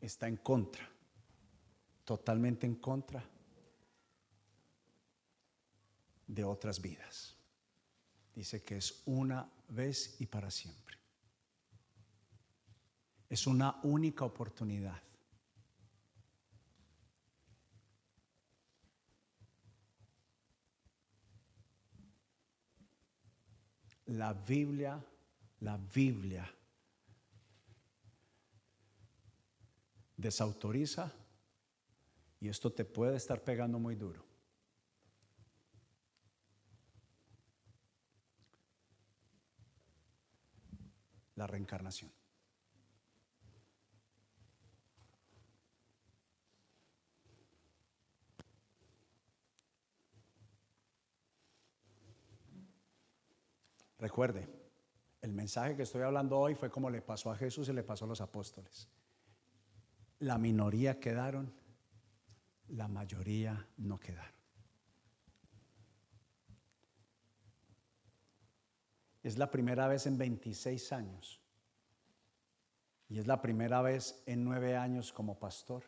[0.00, 0.90] está en contra,
[2.04, 3.24] totalmente en contra
[6.26, 7.36] de otras vidas.
[8.34, 10.96] Dice que es una vez y para siempre.
[13.28, 15.00] Es una única oportunidad.
[24.10, 25.00] La Biblia,
[25.60, 26.48] la Biblia
[30.16, 31.12] desautoriza
[32.40, 34.24] y esto te puede estar pegando muy duro.
[41.36, 42.19] La reencarnación.
[54.00, 54.48] Recuerde,
[55.20, 58.06] el mensaje que estoy hablando hoy fue como le pasó a Jesús y le pasó
[58.06, 58.88] a los apóstoles.
[60.20, 61.52] La minoría quedaron,
[62.68, 64.40] la mayoría no quedaron.
[69.22, 71.38] Es la primera vez en 26 años
[73.10, 75.84] y es la primera vez en nueve años como pastor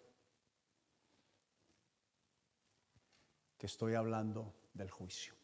[3.57, 5.42] que estoy hablando del juicio.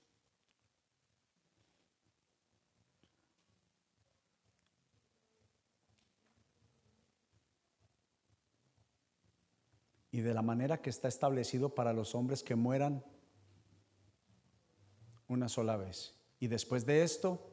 [10.19, 13.05] Y de la manera que está establecido para los hombres que mueran
[15.29, 16.13] una sola vez.
[16.41, 17.53] Y después de esto,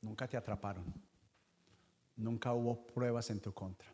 [0.00, 0.86] nunca te atraparon,
[2.16, 3.92] nunca hubo pruebas en tu contra.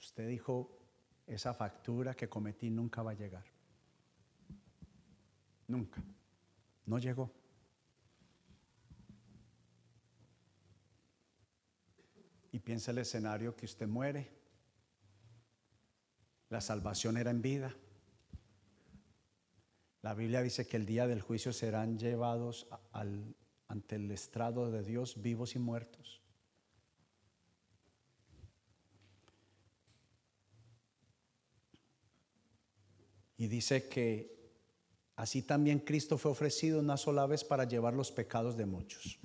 [0.00, 0.78] Usted dijo,
[1.26, 3.44] esa factura que cometí nunca va a llegar.
[5.66, 6.02] Nunca.
[6.86, 7.30] No llegó.
[12.58, 14.28] Y piensa el escenario que usted muere.
[16.48, 17.72] La salvación era en vida.
[20.02, 23.36] La Biblia dice que el día del juicio serán llevados al,
[23.68, 26.20] ante el estrado de Dios vivos y muertos.
[33.36, 34.50] Y dice que
[35.14, 39.20] así también Cristo fue ofrecido una sola vez para llevar los pecados de muchos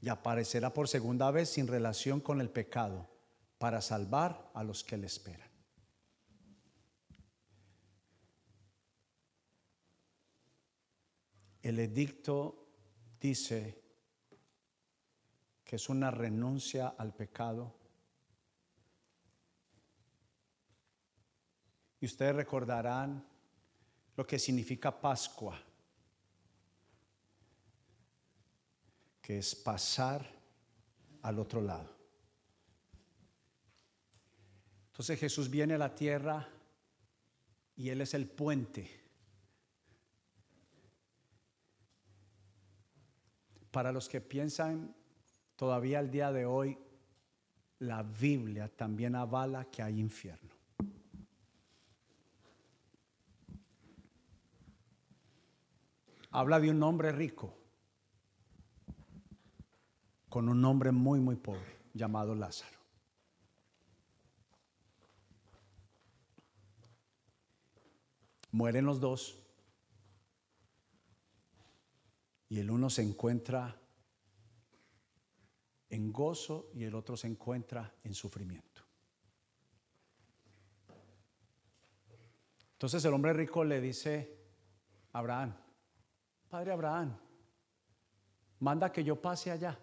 [0.00, 3.08] y aparecerá por segunda vez sin relación con el pecado
[3.58, 5.48] para salvar a los que le esperan.
[11.62, 12.68] El edicto
[13.20, 13.82] dice
[15.64, 17.74] que es una renuncia al pecado.
[21.98, 23.26] Y ustedes recordarán
[24.14, 25.60] lo que significa Pascua.
[29.26, 30.24] Que es pasar
[31.22, 31.90] al otro lado.
[34.86, 36.48] Entonces Jesús viene a la tierra
[37.74, 38.88] y Él es el puente.
[43.72, 44.94] Para los que piensan
[45.56, 46.78] todavía al día de hoy,
[47.80, 50.54] la Biblia también avala que hay infierno.
[56.30, 57.55] Habla de un hombre rico
[60.36, 62.78] con un hombre muy, muy pobre llamado Lázaro.
[68.50, 69.42] Mueren los dos
[72.50, 73.80] y el uno se encuentra
[75.88, 78.82] en gozo y el otro se encuentra en sufrimiento.
[82.72, 84.38] Entonces el hombre rico le dice
[85.14, 85.56] a Abraham,
[86.50, 87.16] Padre Abraham,
[88.60, 89.80] manda que yo pase allá.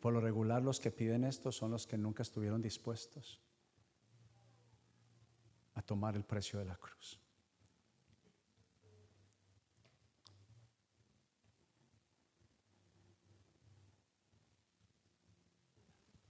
[0.00, 3.40] Por lo regular los que piden esto son los que nunca estuvieron dispuestos
[5.74, 7.20] a tomar el precio de la cruz.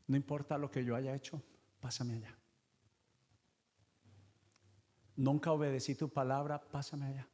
[0.08, 1.40] No importa lo que yo haya hecho,
[1.78, 2.36] pásame allá.
[5.14, 7.28] Nunca obedecí tu palabra, pásame allá.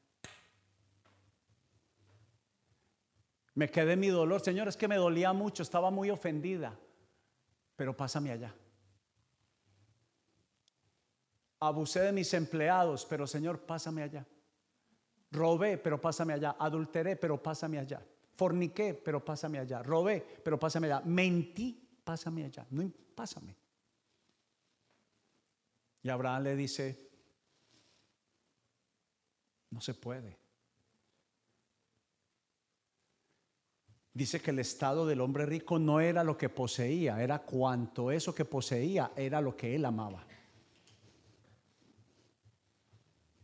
[3.56, 6.78] Me quedé mi dolor, Señor, es que me dolía mucho, estaba muy ofendida,
[7.74, 8.54] pero pásame allá.
[11.60, 14.26] Abusé de mis empleados, pero Señor, pásame allá.
[15.30, 16.56] Robé, pero pásame allá.
[16.58, 18.06] Adulteré, pero pásame allá.
[18.34, 19.82] Forniqué, pero pásame allá.
[19.82, 21.00] Robé, pero pásame allá.
[21.06, 22.66] Mentí, pásame allá.
[22.68, 23.56] No, pásame.
[26.02, 27.10] Y Abraham le dice,
[29.70, 30.45] no se puede.
[34.16, 38.34] Dice que el estado del hombre rico no era lo que poseía, era cuanto eso
[38.34, 40.24] que poseía era lo que él amaba.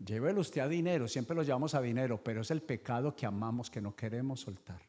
[0.03, 3.70] Llévelo usted a dinero, siempre lo llevamos a dinero, pero es el pecado que amamos,
[3.70, 4.81] que no queremos soltar.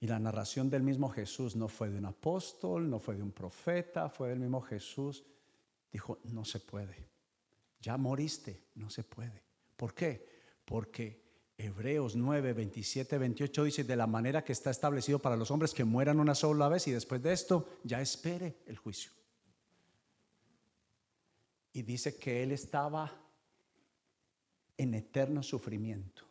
[0.00, 3.32] Y la narración del mismo Jesús no fue de un apóstol, no fue de un
[3.32, 5.22] profeta, fue del mismo Jesús.
[5.92, 7.15] Dijo, no se puede
[7.80, 9.44] ya moriste, no se puede.
[9.76, 10.26] ¿Por qué?
[10.64, 11.26] Porque
[11.58, 15.84] Hebreos 9, 27, 28 dice, de la manera que está establecido para los hombres que
[15.84, 19.12] mueran una sola vez y después de esto ya espere el juicio.
[21.72, 23.12] Y dice que él estaba
[24.76, 26.24] en eterno sufrimiento.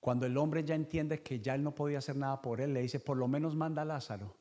[0.00, 2.80] Cuando el hombre ya entiende que ya él no podía hacer nada por él, le
[2.80, 4.39] dice, por lo menos manda a Lázaro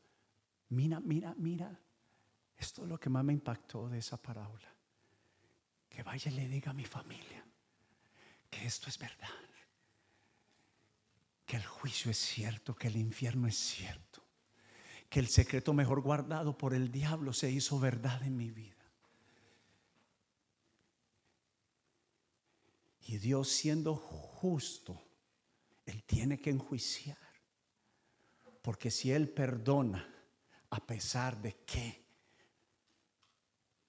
[0.70, 1.80] Mira, mira, mira.
[2.58, 4.74] Esto es lo que más me impactó de esa parábola.
[5.90, 7.44] Que vaya y le diga a mi familia
[8.50, 9.28] que esto es verdad.
[11.46, 14.24] Que el juicio es cierto, que el infierno es cierto.
[15.10, 18.76] Que el secreto mejor guardado por el diablo se hizo verdad en mi vida.
[23.08, 25.02] Y Dios siendo justo,
[25.86, 27.18] Él tiene que enjuiciar.
[28.62, 30.08] Porque si Él perdona,
[30.72, 32.06] a pesar de que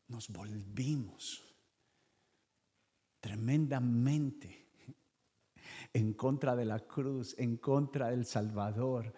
[0.08, 1.44] nos volvimos
[3.20, 4.68] tremendamente
[5.92, 9.12] en contra de la cruz, en contra del Salvador.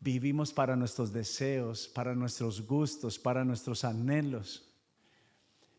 [0.00, 4.68] Vivimos para nuestros deseos, para nuestros gustos, para nuestros anhelos.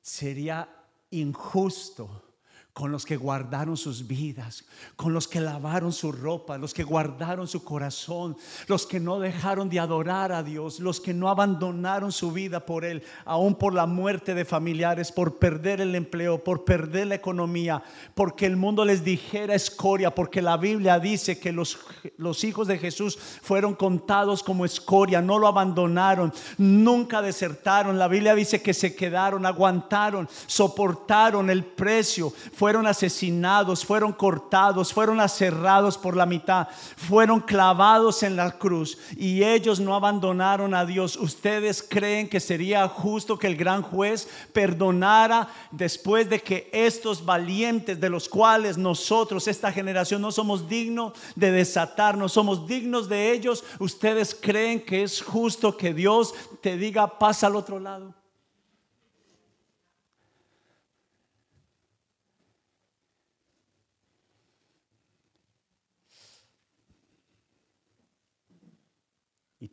[0.01, 0.69] Sería
[1.11, 2.34] injusto
[2.75, 4.65] con los que guardaron sus vidas,
[4.97, 8.35] con los que lavaron su ropa, los que guardaron su corazón,
[8.67, 12.83] los que no dejaron de adorar a Dios, los que no abandonaron su vida por
[12.83, 17.81] Él, aún por la muerte de familiares, por perder el empleo, por perder la economía,
[18.13, 21.79] porque el mundo les dijera escoria, porque la Biblia dice que los,
[22.17, 27.97] los hijos de Jesús fueron contados como escoria, no lo abandonaron, nunca desertaron.
[27.97, 32.33] La Biblia dice que se quedaron, aguantaron, soportaron el precio
[32.65, 39.43] fueron asesinados, fueron cortados, fueron aserrados por la mitad, fueron clavados en la cruz y
[39.43, 41.15] ellos no abandonaron a Dios.
[41.15, 48.01] ¿Ustedes creen que sería justo que el gran juez perdonara después de que estos valientes
[48.01, 53.31] de los cuales nosotros, esta generación, no somos dignos de desatar, no somos dignos de
[53.31, 53.63] ellos?
[53.77, 58.24] ¿Ustedes creen que es justo que Dios te diga pasa al otro lado?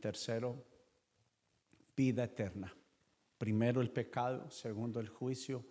[0.03, 0.67] Tercero,
[1.97, 2.75] vida eterna.
[3.39, 5.65] Primero el pecado, segundo el juicio,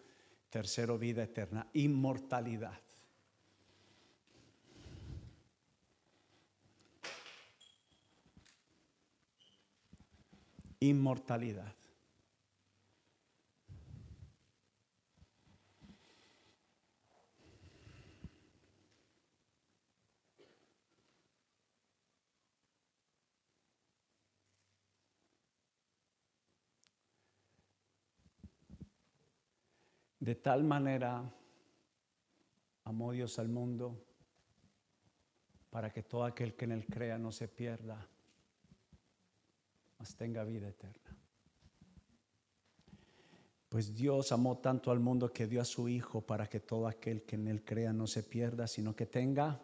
[0.50, 2.80] tercero vida eterna, inmortalidad.
[10.80, 11.81] Inmortalidad.
[30.32, 31.30] De tal manera
[32.86, 34.02] amó Dios al mundo
[35.70, 38.08] para que todo aquel que en él crea no se pierda,
[40.00, 41.18] mas tenga vida eterna.
[43.68, 47.24] Pues Dios amó tanto al mundo que dio a su Hijo para que todo aquel
[47.24, 49.60] que en él crea no se pierda, sino que tenga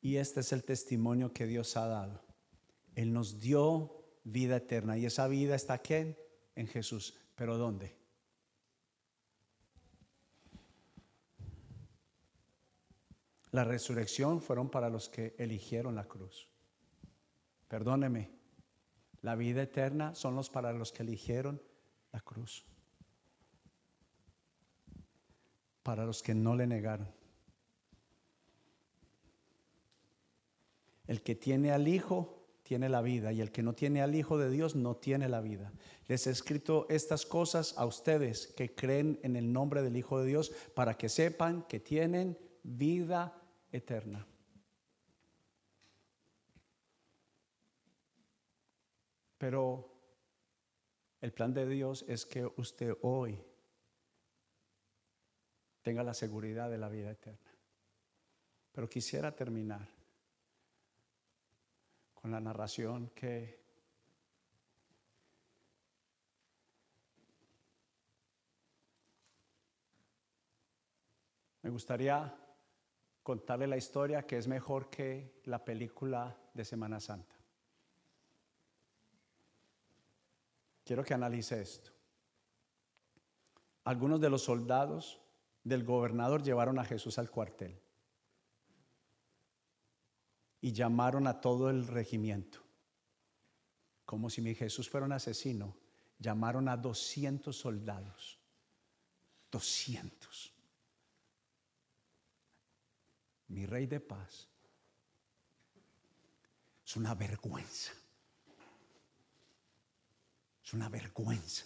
[0.00, 2.25] Y este es el testimonio que Dios ha dado
[2.96, 6.16] él nos dio vida eterna y esa vida está aquí
[6.56, 7.14] en Jesús.
[7.36, 7.94] ¿Pero dónde?
[13.52, 16.48] La resurrección fueron para los que eligieron la cruz.
[17.68, 18.30] Perdóneme,
[19.20, 21.62] la vida eterna son los para los que eligieron
[22.12, 22.64] la cruz.
[25.82, 27.14] Para los que no le negaron.
[31.06, 32.35] El que tiene al Hijo
[32.66, 35.40] tiene la vida y el que no tiene al Hijo de Dios no tiene la
[35.40, 35.72] vida.
[36.08, 40.26] Les he escrito estas cosas a ustedes que creen en el nombre del Hijo de
[40.26, 43.40] Dios para que sepan que tienen vida
[43.70, 44.26] eterna.
[49.38, 49.88] Pero
[51.20, 53.38] el plan de Dios es que usted hoy
[55.82, 57.52] tenga la seguridad de la vida eterna.
[58.72, 59.95] Pero quisiera terminar
[62.30, 63.60] la narración que
[71.62, 72.34] me gustaría
[73.22, 77.34] contarle la historia que es mejor que la película de Semana Santa.
[80.84, 81.90] Quiero que analice esto.
[83.84, 85.20] Algunos de los soldados
[85.64, 87.85] del gobernador llevaron a Jesús al cuartel
[90.66, 92.58] y llamaron a todo el regimiento.
[94.04, 95.76] Como si mi Jesús fuera un asesino,
[96.18, 98.40] llamaron a 200 soldados.
[99.52, 100.52] 200.
[103.46, 104.48] Mi rey de paz.
[106.84, 107.92] Es una vergüenza.
[110.64, 111.64] Es una vergüenza.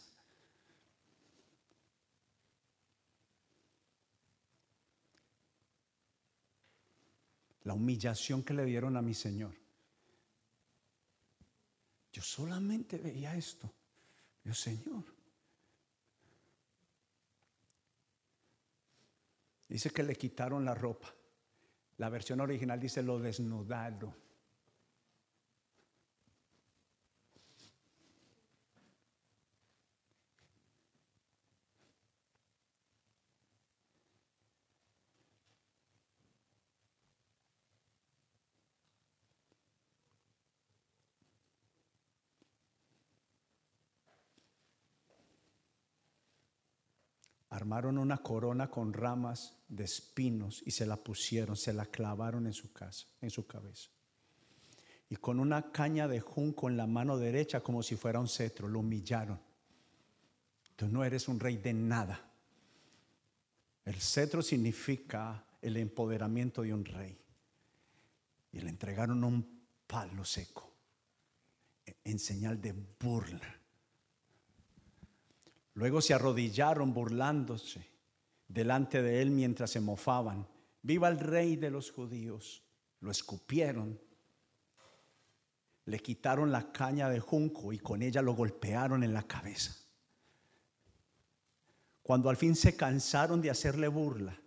[7.70, 9.54] La humillación que le dieron a mi Señor.
[12.12, 13.72] Yo solamente veía esto.
[14.42, 15.04] Yo, Señor.
[19.68, 21.14] Dice que le quitaron la ropa.
[21.98, 24.16] La versión original dice lo desnudaron.
[47.70, 52.52] Armaron una corona con ramas de espinos y se la pusieron, se la clavaron en
[52.52, 53.90] su casa, en su cabeza.
[55.08, 58.66] Y con una caña de junco en la mano derecha como si fuera un cetro,
[58.66, 59.38] lo humillaron.
[60.74, 62.20] Tú no eres un rey de nada.
[63.84, 67.16] El cetro significa el empoderamiento de un rey.
[68.52, 69.46] Y le entregaron un
[69.86, 70.72] palo seco
[72.02, 73.59] en señal de burla.
[75.80, 77.88] Luego se arrodillaron burlándose
[78.46, 80.46] delante de él mientras se mofaban.
[80.82, 82.62] Viva el rey de los judíos.
[83.00, 83.98] Lo escupieron.
[85.86, 89.74] Le quitaron la caña de junco y con ella lo golpearon en la cabeza.
[92.02, 94.38] Cuando al fin se cansaron de hacerle burla,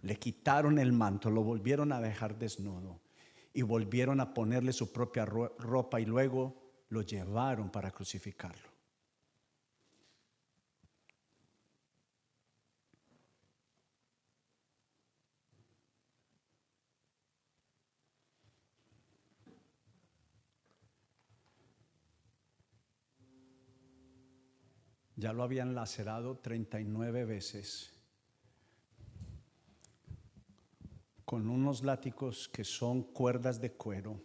[0.00, 3.02] le quitaron el manto, lo volvieron a dejar desnudo
[3.52, 8.67] y volvieron a ponerle su propia ropa y luego lo llevaron para crucificarlo.
[25.18, 27.90] Ya lo habían lacerado 39 veces
[31.24, 34.22] con unos látigos que son cuerdas de cuero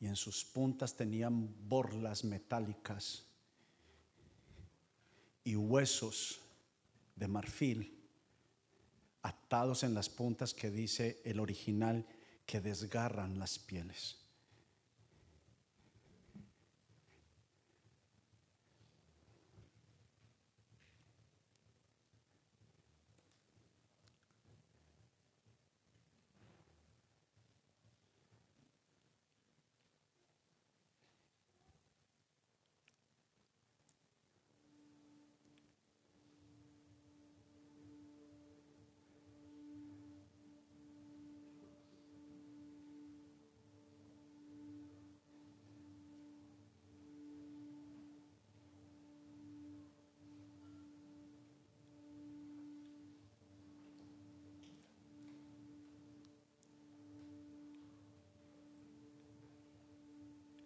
[0.00, 3.26] y en sus puntas tenían borlas metálicas
[5.44, 6.40] y huesos
[7.14, 8.08] de marfil
[9.20, 12.06] atados en las puntas que dice el original
[12.46, 14.23] que desgarran las pieles.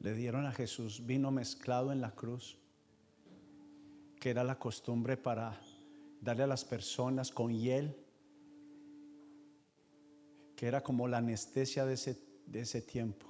[0.08, 2.56] Le dieron a Jesús vino mezclado en la cruz,
[4.18, 5.60] que era la costumbre para
[6.22, 7.94] darle a las personas con hiel,
[10.56, 13.26] que era como la anestesia de ese, de ese tiempo.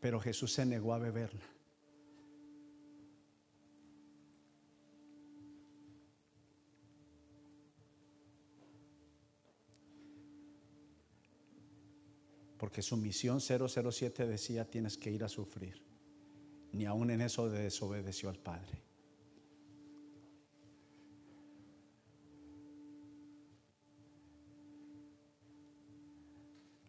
[0.00, 1.44] Pero Jesús se negó a beberla.
[12.60, 15.82] Porque su misión 007 decía tienes que ir a sufrir.
[16.72, 18.82] Ni aún en eso desobedeció al Padre.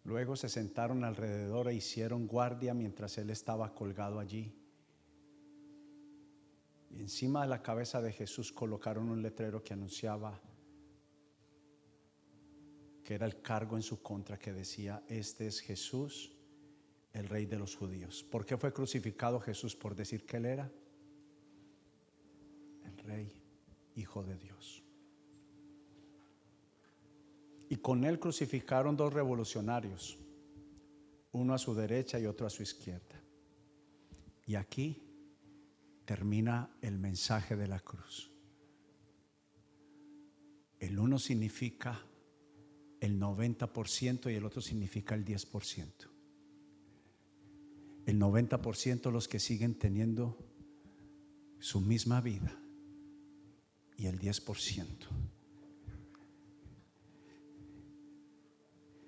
[0.04, 4.54] Luego se sentaron alrededor e hicieron guardia mientras él estaba colgado allí.
[6.90, 10.38] Y encima de la cabeza de Jesús colocaron un letrero que anunciaba
[13.04, 16.32] que era el cargo en su contra que decía, este es Jesús,
[17.12, 18.24] el rey de los judíos.
[18.24, 19.74] ¿Por qué fue crucificado Jesús?
[19.74, 20.70] Por decir que él era
[22.84, 23.42] el rey,
[23.96, 24.82] hijo de Dios.
[27.68, 30.18] Y con él crucificaron dos revolucionarios,
[31.32, 33.20] uno a su derecha y otro a su izquierda.
[34.46, 35.02] Y aquí
[36.04, 38.30] termina el mensaje de la cruz.
[40.78, 42.04] El uno significa
[43.02, 45.88] el 90% y el otro significa el 10%.
[48.06, 50.38] El 90% los que siguen teniendo
[51.58, 52.56] su misma vida
[53.96, 54.86] y el 10%.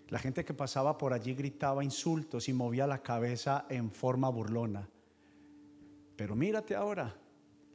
[0.09, 4.89] La gente que pasaba por allí gritaba insultos y movía la cabeza en forma burlona.
[6.17, 7.17] Pero mírate ahora,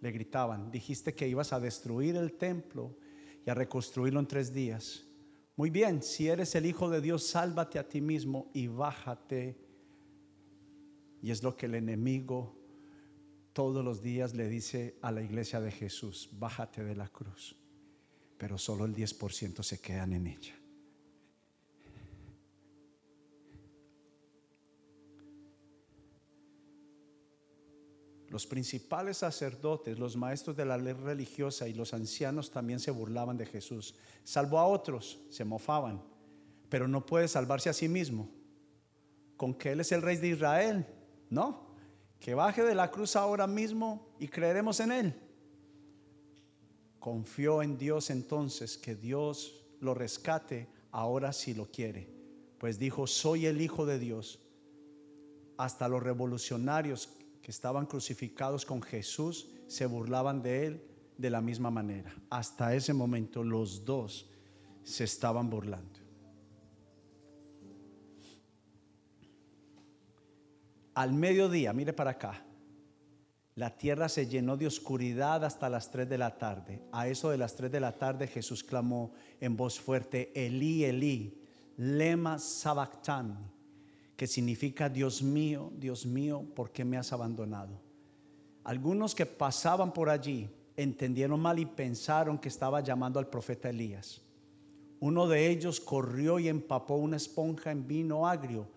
[0.01, 2.93] le gritaban, dijiste que ibas a destruir el templo
[3.45, 5.05] y a reconstruirlo en tres días.
[5.59, 9.57] Muy bien, si eres el Hijo de Dios, sálvate a ti mismo y bájate.
[11.21, 12.55] Y es lo que el enemigo
[13.51, 17.57] todos los días le dice a la iglesia de Jesús, bájate de la cruz.
[18.37, 20.57] Pero solo el 10% se quedan en ella.
[28.29, 33.37] Los principales sacerdotes, los maestros de la ley religiosa y los ancianos también se burlaban
[33.37, 33.95] de Jesús.
[34.23, 36.03] Salvó a otros, se mofaban,
[36.69, 38.29] pero no puede salvarse a sí mismo.
[39.35, 40.85] Con que Él es el rey de Israel,
[41.29, 41.69] ¿no?
[42.19, 45.15] Que baje de la cruz ahora mismo y creeremos en Él.
[46.99, 52.09] Confió en Dios entonces que Dios lo rescate ahora si lo quiere.
[52.59, 54.39] Pues dijo, soy el Hijo de Dios.
[55.57, 57.09] Hasta los revolucionarios
[57.49, 60.83] estaban crucificados con Jesús se burlaban de él
[61.17, 62.13] de la misma manera.
[62.29, 64.29] Hasta ese momento los dos
[64.83, 65.99] se estaban burlando.
[70.93, 72.45] Al mediodía, mire para acá,
[73.55, 76.83] la tierra se llenó de oscuridad hasta las 3 de la tarde.
[76.91, 81.41] A eso de las 3 de la tarde Jesús clamó en voz fuerte, Elí, Elí,
[81.77, 83.58] lema sabactani
[84.19, 87.79] que significa Dios mío, Dios mío, ¿por qué me has abandonado?
[88.65, 94.21] Algunos que pasaban por allí entendieron mal y pensaron que estaba llamando al profeta Elías.
[94.99, 98.67] Uno de ellos corrió y empapó una esponja en vino agrio,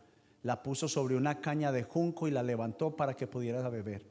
[0.45, 4.07] la puso sobre una caña de junco y la levantó para que pudiera beber.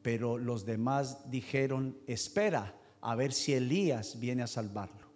[0.00, 5.08] Pero los demás dijeron, espera a ver si Elías viene a salvarlo.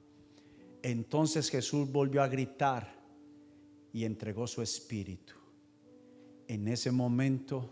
[0.82, 3.00] Entonces Jesús volvió a gritar
[3.92, 5.34] y entregó su espíritu.
[6.52, 7.70] En ese momento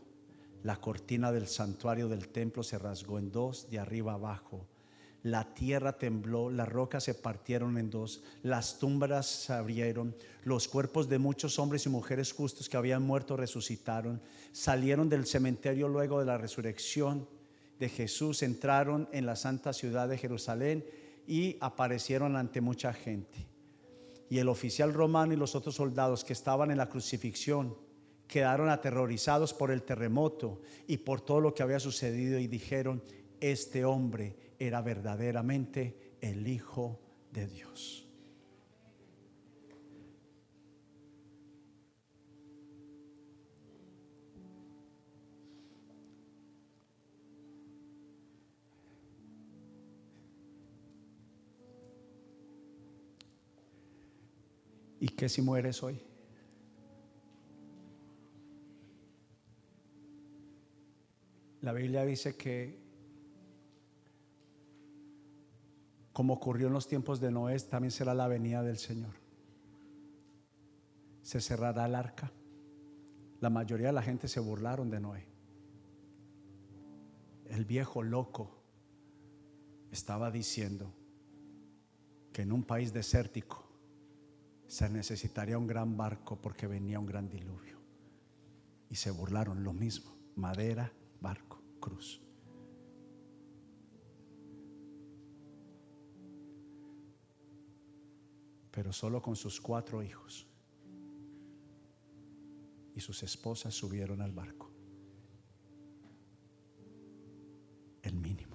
[0.62, 4.66] la cortina del santuario del templo se rasgó en dos, de arriba abajo.
[5.22, 11.10] la tierra tembló, las rocas se partieron en dos, las tumbas se abrieron, los cuerpos
[11.10, 16.24] de muchos hombres y mujeres justos que habían muerto resucitaron, salieron del cementerio luego de
[16.24, 17.28] la resurrección
[17.78, 20.86] de Jesús, entraron en la santa ciudad de Jerusalén
[21.26, 23.46] y aparecieron ante mucha gente.
[24.30, 27.76] Y el oficial romano y los otros soldados que estaban en la crucifixión
[28.30, 33.02] quedaron aterrorizados por el terremoto y por todo lo que había sucedido y dijeron,
[33.40, 37.00] este hombre era verdaderamente el Hijo
[37.32, 38.06] de Dios.
[55.00, 56.09] ¿Y qué si mueres hoy?
[61.62, 62.80] La Biblia dice que
[66.12, 69.14] como ocurrió en los tiempos de Noé, también será la venida del Señor.
[71.22, 72.32] Se cerrará el arca.
[73.40, 75.26] La mayoría de la gente se burlaron de Noé.
[77.48, 78.50] El viejo loco
[79.90, 80.92] estaba diciendo
[82.32, 83.64] que en un país desértico
[84.66, 87.78] se necesitaría un gran barco porque venía un gran diluvio.
[88.88, 90.92] Y se burlaron lo mismo, madera,
[91.80, 92.20] cruz.
[98.70, 100.46] Pero solo con sus cuatro hijos
[102.94, 104.70] y sus esposas subieron al barco.
[108.02, 108.49] El mínimo.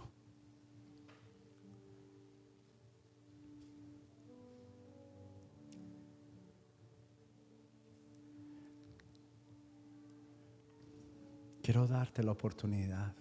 [11.65, 13.11] Quiero darte la oportunidad.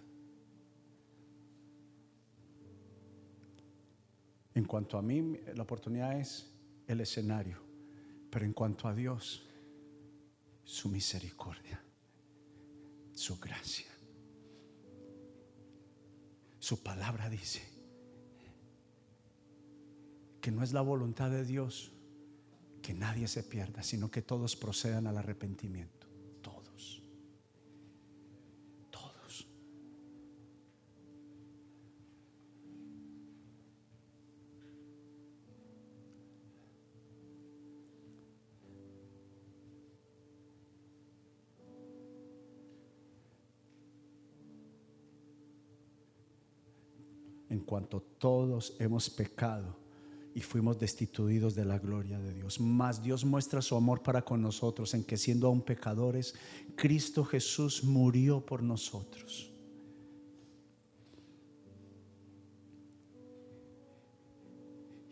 [4.53, 6.53] En cuanto a mí, la oportunidad es
[6.85, 7.57] el escenario,
[8.29, 9.41] pero en cuanto a Dios,
[10.63, 11.81] su misericordia,
[13.15, 13.91] su gracia.
[16.59, 17.63] Su palabra dice
[20.39, 21.91] que no es la voluntad de Dios
[22.83, 26.04] que nadie se pierda, sino que todos procedan al arrepentimiento.
[47.75, 49.75] Cuanto todos hemos pecado
[50.33, 52.57] y fuimos destituidos de la gloria de Dios.
[52.57, 56.35] Mas Dios muestra su amor para con nosotros en que siendo aún pecadores,
[56.77, 59.51] Cristo Jesús murió por nosotros.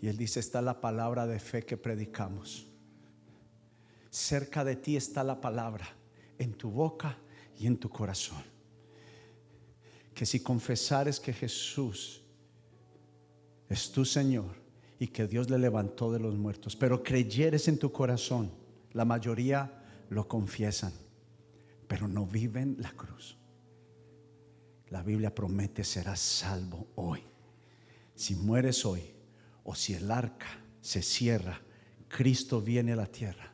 [0.01, 2.65] Y Él dice, está la palabra de fe que predicamos.
[4.09, 5.85] Cerca de ti está la palabra,
[6.37, 7.17] en tu boca
[7.59, 8.41] y en tu corazón.
[10.15, 12.22] Que si confesares que Jesús
[13.73, 14.55] es tu Señor
[14.99, 18.51] y que Dios le levantó de los muertos, pero creyeres en tu corazón,
[18.93, 20.93] la mayoría lo confiesan,
[21.87, 23.35] pero no viven la cruz.
[24.89, 27.23] La Biblia promete serás salvo hoy.
[28.15, 29.01] Si mueres hoy
[29.63, 31.59] o si el arca se cierra,
[32.07, 33.51] Cristo viene a la tierra.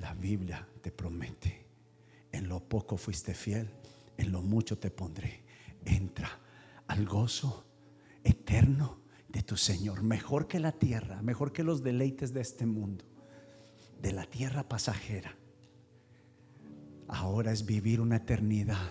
[0.00, 1.64] La Biblia te promete,
[2.32, 3.70] en lo poco fuiste fiel,
[4.16, 5.44] en lo mucho te pondré.
[5.84, 6.28] Entra
[6.88, 7.64] al gozo
[8.24, 13.04] eterno de tu Señor, mejor que la tierra, mejor que los deleites de este mundo,
[14.00, 15.36] de la tierra pasajera.
[17.06, 18.90] Ahora es vivir una eternidad.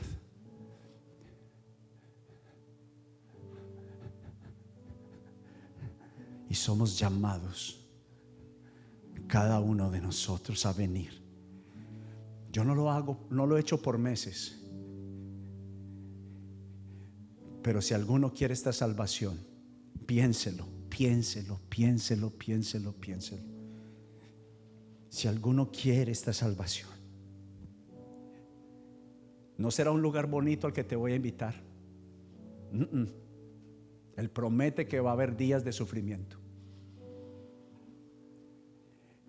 [6.49, 7.85] Y somos llamados,
[9.27, 11.21] cada uno de nosotros, a venir.
[12.51, 14.66] Yo no lo hago, no lo he hecho por meses.
[17.67, 19.37] Pero si alguno quiere esta salvación,
[20.05, 23.43] piénselo, piénselo, piénselo, piénselo, piénselo.
[25.09, 26.89] Si alguno quiere esta salvación,
[29.57, 31.55] no será un lugar bonito al que te voy a invitar.
[34.15, 36.37] Él promete que va a haber días de sufrimiento,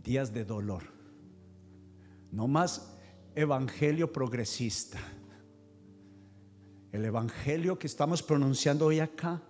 [0.00, 0.84] días de dolor,
[2.30, 2.96] no más
[3.34, 5.00] evangelio progresista
[6.92, 9.42] el evangelio que estamos pronunciando hoy acá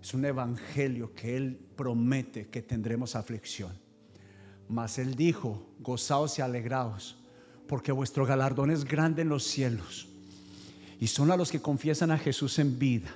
[0.00, 3.72] es un evangelio que Él promete que tendremos aflicción.
[4.68, 7.18] Mas Él dijo, gozaos y alegraos,
[7.66, 10.08] porque vuestro galardón es grande en los cielos.
[11.00, 13.10] Y son a los que confiesan a Jesús en vida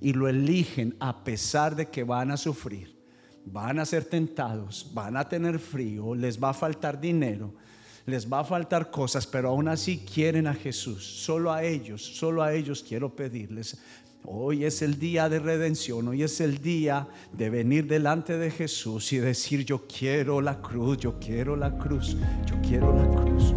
[0.00, 2.96] y lo eligen a pesar de que van a sufrir,
[3.44, 7.54] van a ser tentados, van a tener frío, les va a faltar dinero,
[8.06, 11.04] les va a faltar cosas, pero aún así quieren a Jesús.
[11.04, 13.78] Solo a ellos, solo a ellos quiero pedirles.
[14.24, 19.12] Hoy es el día de redención, hoy es el día de venir delante de Jesús
[19.12, 23.54] y decir, yo quiero la cruz, yo quiero la cruz, yo quiero la cruz.